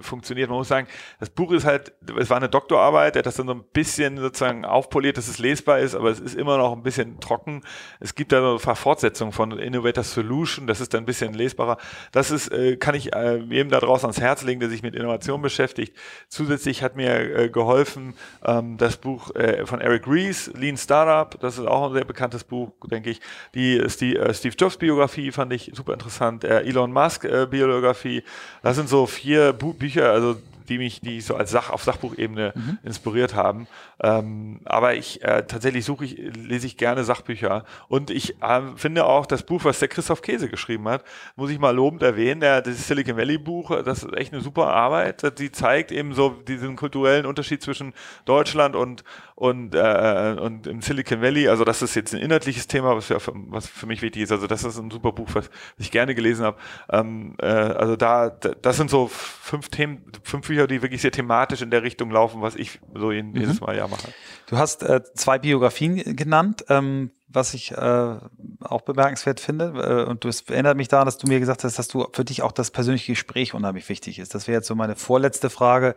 [0.00, 0.48] funktioniert.
[0.48, 0.86] Man muss sagen,
[1.18, 4.16] das Buch ist halt, es war eine Doktorarbeit, der hat das dann so ein bisschen
[4.16, 7.62] sozusagen aufpoliert, dass es lesbar ist, aber es ist immer noch ein bisschen trocken.
[8.00, 11.76] Es gibt da so eine Fortsetzung von Innovator Solution, das ist dann ein bisschen lesbarer.
[12.12, 14.94] Das ist, äh, kann ich äh, jedem da draußen ans Herz legen, der sich mit
[14.94, 15.94] Innovation beschäftigt.
[16.28, 21.58] Zusätzlich hat mir äh, geholfen ähm, das Buch äh, von Eric Rees, Lean Startup, das
[21.58, 23.20] ist auch ein sehr bekanntes Buch, denke ich.
[23.54, 26.44] Die, die äh, Steve Jobs Biografie fand ich super interessant.
[26.44, 28.22] Elon Musk äh, Biografie.
[28.62, 30.36] Das sind so vier Bu Bücher, also
[30.70, 32.78] die mich, die so als Sach auf Sachbuchebene mhm.
[32.82, 33.66] inspiriert haben.
[34.02, 37.64] Ähm, aber ich äh, tatsächlich suche ich, lese ich gerne Sachbücher.
[37.88, 41.04] Und ich äh, finde auch das Buch, was der Christoph Käse geschrieben hat,
[41.36, 42.40] muss ich mal lobend erwähnen.
[42.40, 45.38] Der, das Silicon Valley Buch, das ist echt eine super Arbeit.
[45.38, 47.92] Die zeigt eben so diesen kulturellen Unterschied zwischen
[48.24, 49.04] Deutschland und
[49.40, 53.18] und, äh, und im Silicon Valley, also das ist jetzt ein inhaltliches Thema, was, für,
[53.48, 54.32] was für mich wichtig ist.
[54.32, 55.48] Also das ist ein super Buch, was
[55.78, 56.58] ich gerne gelesen habe.
[56.90, 61.62] Ähm, äh, also da, das sind so fünf Themen, fünf Bücher, die wirklich sehr thematisch
[61.62, 63.34] in der Richtung laufen, was ich so mhm.
[63.34, 64.08] jedes Mal ja mache.
[64.46, 66.64] Du hast äh, zwei Biografien genannt.
[66.68, 68.16] Ähm was ich äh,
[68.60, 70.04] auch bemerkenswert finde.
[70.06, 72.42] Äh, und das erinnert mich daran, dass du mir gesagt hast, dass du für dich
[72.42, 74.34] auch das persönliche Gespräch unheimlich wichtig ist.
[74.34, 75.94] Das wäre jetzt so meine vorletzte Frage.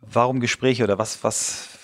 [0.00, 1.77] Warum Gespräche oder was, was,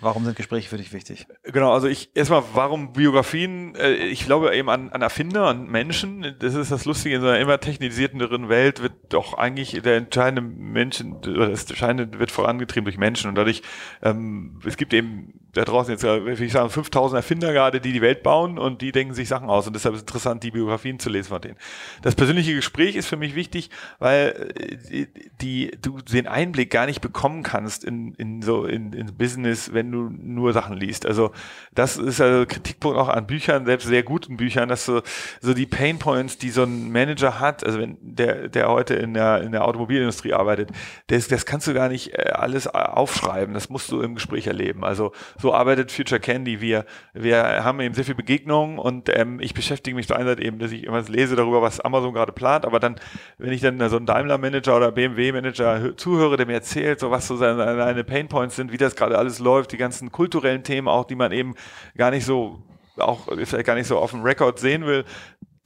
[0.00, 1.26] Warum sind Gespräche für dich wichtig?
[1.44, 3.74] Genau, also ich erstmal, warum Biografien?
[3.74, 6.36] Äh, ich glaube eben an, an Erfinder, an Menschen.
[6.38, 10.42] Das ist das Lustige, in so einer immer technisierteren Welt wird doch eigentlich der entscheidende
[10.42, 13.62] Menschen, das Entscheidende wird vorangetrieben durch Menschen und dadurch,
[14.02, 18.02] ähm, es gibt eben da draußen jetzt, wie ich sagen, 5000 Erfinder gerade, die die
[18.02, 20.98] Welt bauen und die denken sich Sachen aus und deshalb ist es interessant, die Biografien
[20.98, 21.56] zu lesen von denen.
[22.02, 24.52] Das persönliche Gespräch ist für mich wichtig, weil
[24.90, 25.06] äh,
[25.40, 29.90] die, du den Einblick gar nicht bekommen kannst in, in so in, in Business, wenn
[29.90, 31.06] du nur Sachen liest.
[31.06, 31.32] Also
[31.72, 35.02] das ist also Kritikpunkt auch an Büchern, selbst sehr guten Büchern, dass so,
[35.40, 39.14] so die Pain Points, die so ein Manager hat, also wenn der, der heute in
[39.14, 40.70] der, in der Automobilindustrie arbeitet,
[41.06, 44.84] das, das kannst du gar nicht äh, alles aufschreiben, das musst du im Gespräch erleben.
[44.84, 46.60] Also so arbeitet Future Candy.
[46.60, 46.84] Wir,
[47.14, 50.58] wir haben eben sehr viel Begegnungen und ähm, ich beschäftige mich zur einen Seite eben,
[50.58, 52.96] dass ich immer lese darüber, was Amazon gerade plant, aber dann,
[53.38, 57.36] wenn ich dann so einen Daimler-Manager oder BMW-Manager zuhöre, der mir erzählt, so was so
[57.36, 61.04] seine, seine Pain Points sind, wie das gerade alles läuft, die ganzen kulturellen Themen auch,
[61.04, 61.54] die man eben
[61.96, 62.62] gar nicht so
[62.98, 65.04] auch vielleicht gar nicht so auf dem Rekord sehen will,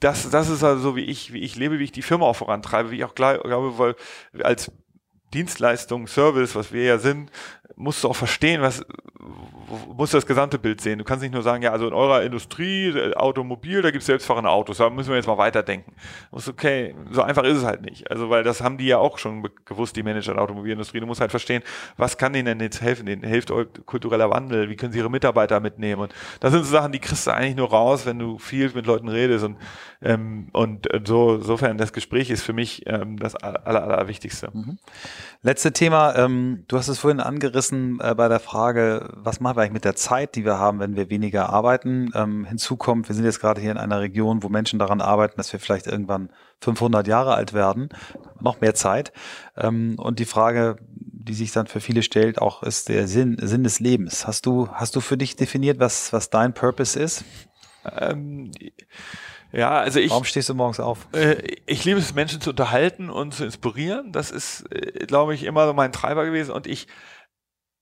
[0.03, 2.35] das, das ist also so, wie ich, wie ich lebe, wie ich die Firma auch
[2.35, 3.95] vorantreibe, wie ich auch glaube, weil
[4.43, 4.71] als
[5.33, 7.31] Dienstleistung, Service, was wir ja sind,
[7.75, 8.85] musst du auch verstehen, was,
[9.95, 10.99] musst das gesamte Bild sehen.
[10.99, 14.07] Du kannst nicht nur sagen, ja, also in eurer Industrie, äh, Automobil, da gibt es
[14.07, 15.93] selbstfahrende Autos, da müssen wir jetzt mal weiterdenken.
[16.29, 18.09] Du musst, okay, so einfach ist es halt nicht.
[18.11, 20.99] Also, weil das haben die ja auch schon gewusst, die Manager der Automobilindustrie.
[20.99, 21.63] Du musst halt verstehen,
[21.97, 23.05] was kann denen denn jetzt helfen?
[23.05, 23.51] Denen hilft
[23.85, 26.01] kultureller Wandel, wie können sie ihre Mitarbeiter mitnehmen?
[26.01, 28.85] Und das sind so Sachen, die kriegst du eigentlich nur raus, wenn du viel mit
[28.85, 29.45] Leuten redest.
[29.45, 29.57] Und,
[30.01, 34.49] ähm, und so, insofern, das Gespräch ist für mich ähm, das Aller, Allerwichtigste.
[34.53, 34.77] Mhm.
[35.41, 39.61] Letzte Thema, ähm, du hast es vorhin angerissen äh, bei der Frage, was machen wir
[39.61, 42.11] eigentlich mit der Zeit, die wir haben, wenn wir weniger arbeiten.
[42.15, 45.35] Ähm, hinzu kommt, wir sind jetzt gerade hier in einer Region, wo Menschen daran arbeiten,
[45.37, 46.29] dass wir vielleicht irgendwann
[46.61, 47.89] 500 Jahre alt werden,
[48.39, 49.13] noch mehr Zeit.
[49.55, 53.63] Ähm, und die Frage, die sich dann für viele stellt, auch ist der Sinn, Sinn
[53.63, 54.27] des Lebens.
[54.27, 57.23] Hast du, hast du für dich definiert, was, was dein Purpose ist?
[57.99, 58.51] Ähm,
[59.53, 60.09] ja, also ich.
[60.09, 61.07] Warum stehst du morgens auf?
[61.13, 61.35] Äh,
[61.67, 64.11] ich liebe es, Menschen zu unterhalten und zu inspirieren.
[64.11, 66.51] Das ist, äh, glaube ich, immer so mein Treiber gewesen.
[66.51, 66.87] Und ich,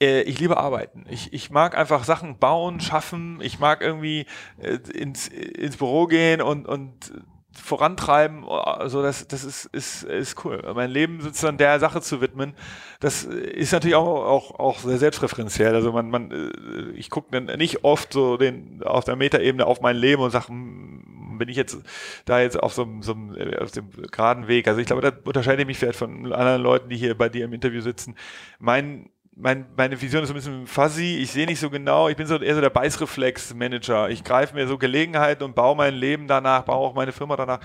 [0.01, 1.05] ich liebe Arbeiten.
[1.09, 3.39] Ich, ich mag einfach Sachen bauen, schaffen.
[3.41, 4.25] Ich mag irgendwie
[4.57, 7.13] äh, ins, ins Büro gehen und, und
[7.53, 10.61] vorantreiben, also das, das ist, ist, ist cool.
[10.73, 12.53] Mein Leben sozusagen der Sache zu widmen,
[13.01, 15.75] das ist natürlich auch, auch, auch sehr selbstreferenziell.
[15.75, 19.97] Also man, man, äh, ich gucke nicht oft so den, auf der Metaebene auf mein
[19.97, 21.77] Leben und sage, hm, bin ich jetzt
[22.25, 24.67] da jetzt auf so, so äh, auf dem geraden Weg.
[24.67, 27.45] Also ich glaube, da unterscheide ich mich vielleicht von anderen Leuten, die hier bei dir
[27.45, 28.15] im Interview sitzen.
[28.59, 32.17] Mein mein, meine Vision ist so ein bisschen fuzzy, ich sehe nicht so genau, ich
[32.17, 34.09] bin so eher so der Beißreflex-Manager.
[34.09, 37.59] Ich greife mir so Gelegenheiten und baue mein Leben danach, baue auch meine Firma danach.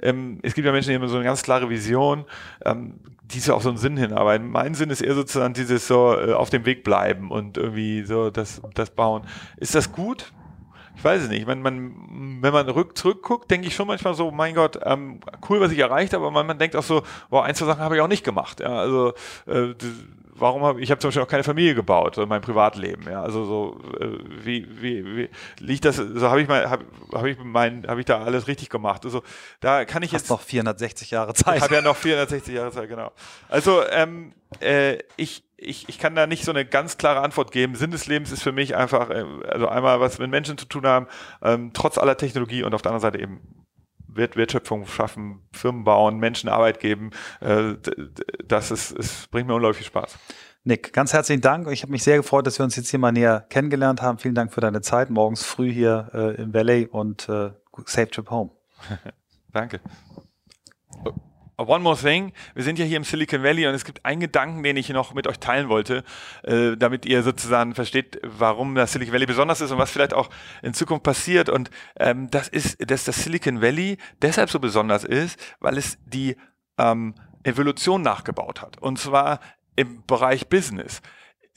[0.00, 2.24] Ähm, es gibt ja Menschen, die haben so eine ganz klare Vision,
[2.64, 4.48] ähm, die so auf so einen Sinn hinarbeiten.
[4.48, 8.30] Mein Sinn ist eher sozusagen dieses so äh, auf dem Weg bleiben und irgendwie so
[8.30, 9.22] das, das bauen.
[9.56, 10.32] Ist das gut?
[10.98, 14.32] ich weiß es nicht, wenn man, wenn man rück, zurückguckt, denke ich schon manchmal so,
[14.32, 17.44] mein Gott, ähm, cool, was ich erreicht habe, aber man, man denkt auch so, wow,
[17.44, 18.58] ein, zwei Sachen habe ich auch nicht gemacht.
[18.58, 19.12] Ja, also
[19.46, 19.74] äh,
[20.38, 23.04] warum habe ich habe zum Beispiel auch keine Familie gebaut, in meinem Privatleben.
[23.10, 25.28] Ja, also so äh, wie, wie, wie
[25.58, 25.96] liegt das?
[25.96, 29.04] So habe ich mal habe hab ich mein habe ich da alles richtig gemacht.
[29.04, 29.22] Also
[29.60, 31.56] da kann ich Hast jetzt noch 460 Jahre Zeit.
[31.56, 33.12] Ich habe ja noch 460 Jahre Zeit, genau.
[33.48, 37.74] Also ähm, äh, ich ich, ich kann da nicht so eine ganz klare Antwort geben.
[37.74, 40.86] Sinn des Lebens ist für mich einfach, äh, also einmal was mit Menschen zu tun
[40.86, 41.08] haben,
[41.42, 43.40] ähm, trotz aller Technologie und auf der anderen Seite eben
[44.18, 47.10] Wertschöpfung schaffen, Firmen bauen, Menschen Arbeit geben.
[47.40, 47.74] Äh,
[48.44, 50.18] das ist, es bringt mir unglaublich viel Spaß.
[50.64, 51.68] Nick, ganz herzlichen Dank.
[51.70, 54.18] Ich habe mich sehr gefreut, dass wir uns jetzt hier mal näher kennengelernt haben.
[54.18, 57.52] Vielen Dank für deine Zeit morgens früh hier äh, im Valley und äh,
[57.86, 58.50] safe trip home.
[59.52, 59.80] Danke.
[61.58, 62.32] One more thing.
[62.54, 65.12] Wir sind ja hier im Silicon Valley und es gibt einen Gedanken, den ich noch
[65.12, 66.04] mit euch teilen wollte,
[66.44, 70.30] äh, damit ihr sozusagen versteht, warum das Silicon Valley besonders ist und was vielleicht auch
[70.62, 71.48] in Zukunft passiert.
[71.48, 76.36] Und ähm, das ist, dass das Silicon Valley deshalb so besonders ist, weil es die
[76.78, 78.78] ähm, Evolution nachgebaut hat.
[78.78, 79.40] Und zwar
[79.74, 81.02] im Bereich Business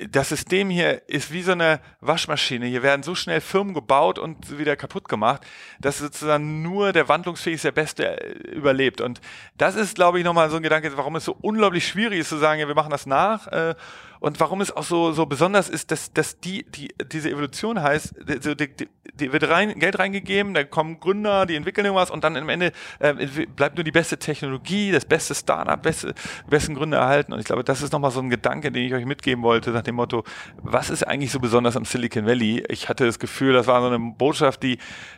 [0.10, 2.66] das System hier ist wie so eine Waschmaschine.
[2.66, 5.46] Hier werden so schnell Firmen gebaut und wieder kaputt gemacht,
[5.80, 9.02] dass sozusagen nur der wandlungsfähigste, der Beste äh, überlebt.
[9.02, 9.22] Und
[9.58, 12.38] das ist, glaube ich, nochmal so ein Gedanke, warum es so unglaublich schwierig ist zu
[12.38, 13.48] sagen, ja, wir machen das nach.
[13.48, 13.76] Äh,
[14.22, 18.14] und warum es auch so, so besonders ist, dass, dass die, die, diese Evolution heißt,
[18.46, 22.38] die, die, die wird rein, Geld reingegeben, dann kommen Gründer, die entwickeln irgendwas und dann
[22.38, 23.14] am Ende äh,
[23.48, 26.14] bleibt nur die beste Technologie, das beste Startup, beste,
[26.48, 27.34] besten Gründer erhalten.
[27.34, 29.82] Und ich glaube, das ist nochmal so ein Gedanke, den ich euch mitgeben wollte, nach
[29.82, 30.24] dem Motto,
[30.62, 32.64] was ist eigentlich so besonders am Silicon Valley?
[32.70, 34.78] Ich hatte das Gefühl, das war so eine Botschaft, die,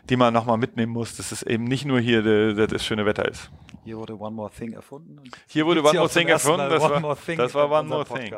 [0.09, 3.27] die man nochmal mitnehmen muss, dass es eben nicht nur hier de, das schöne Wetter
[3.27, 3.51] ist.
[3.83, 5.19] Hier wurde One More Thing erfunden.
[5.47, 6.69] Hier wurde One More Thing erfunden.
[6.69, 7.01] Das, war,
[7.35, 8.33] das war One More Thing.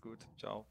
[0.00, 0.18] Gut.
[0.38, 0.64] Ciao.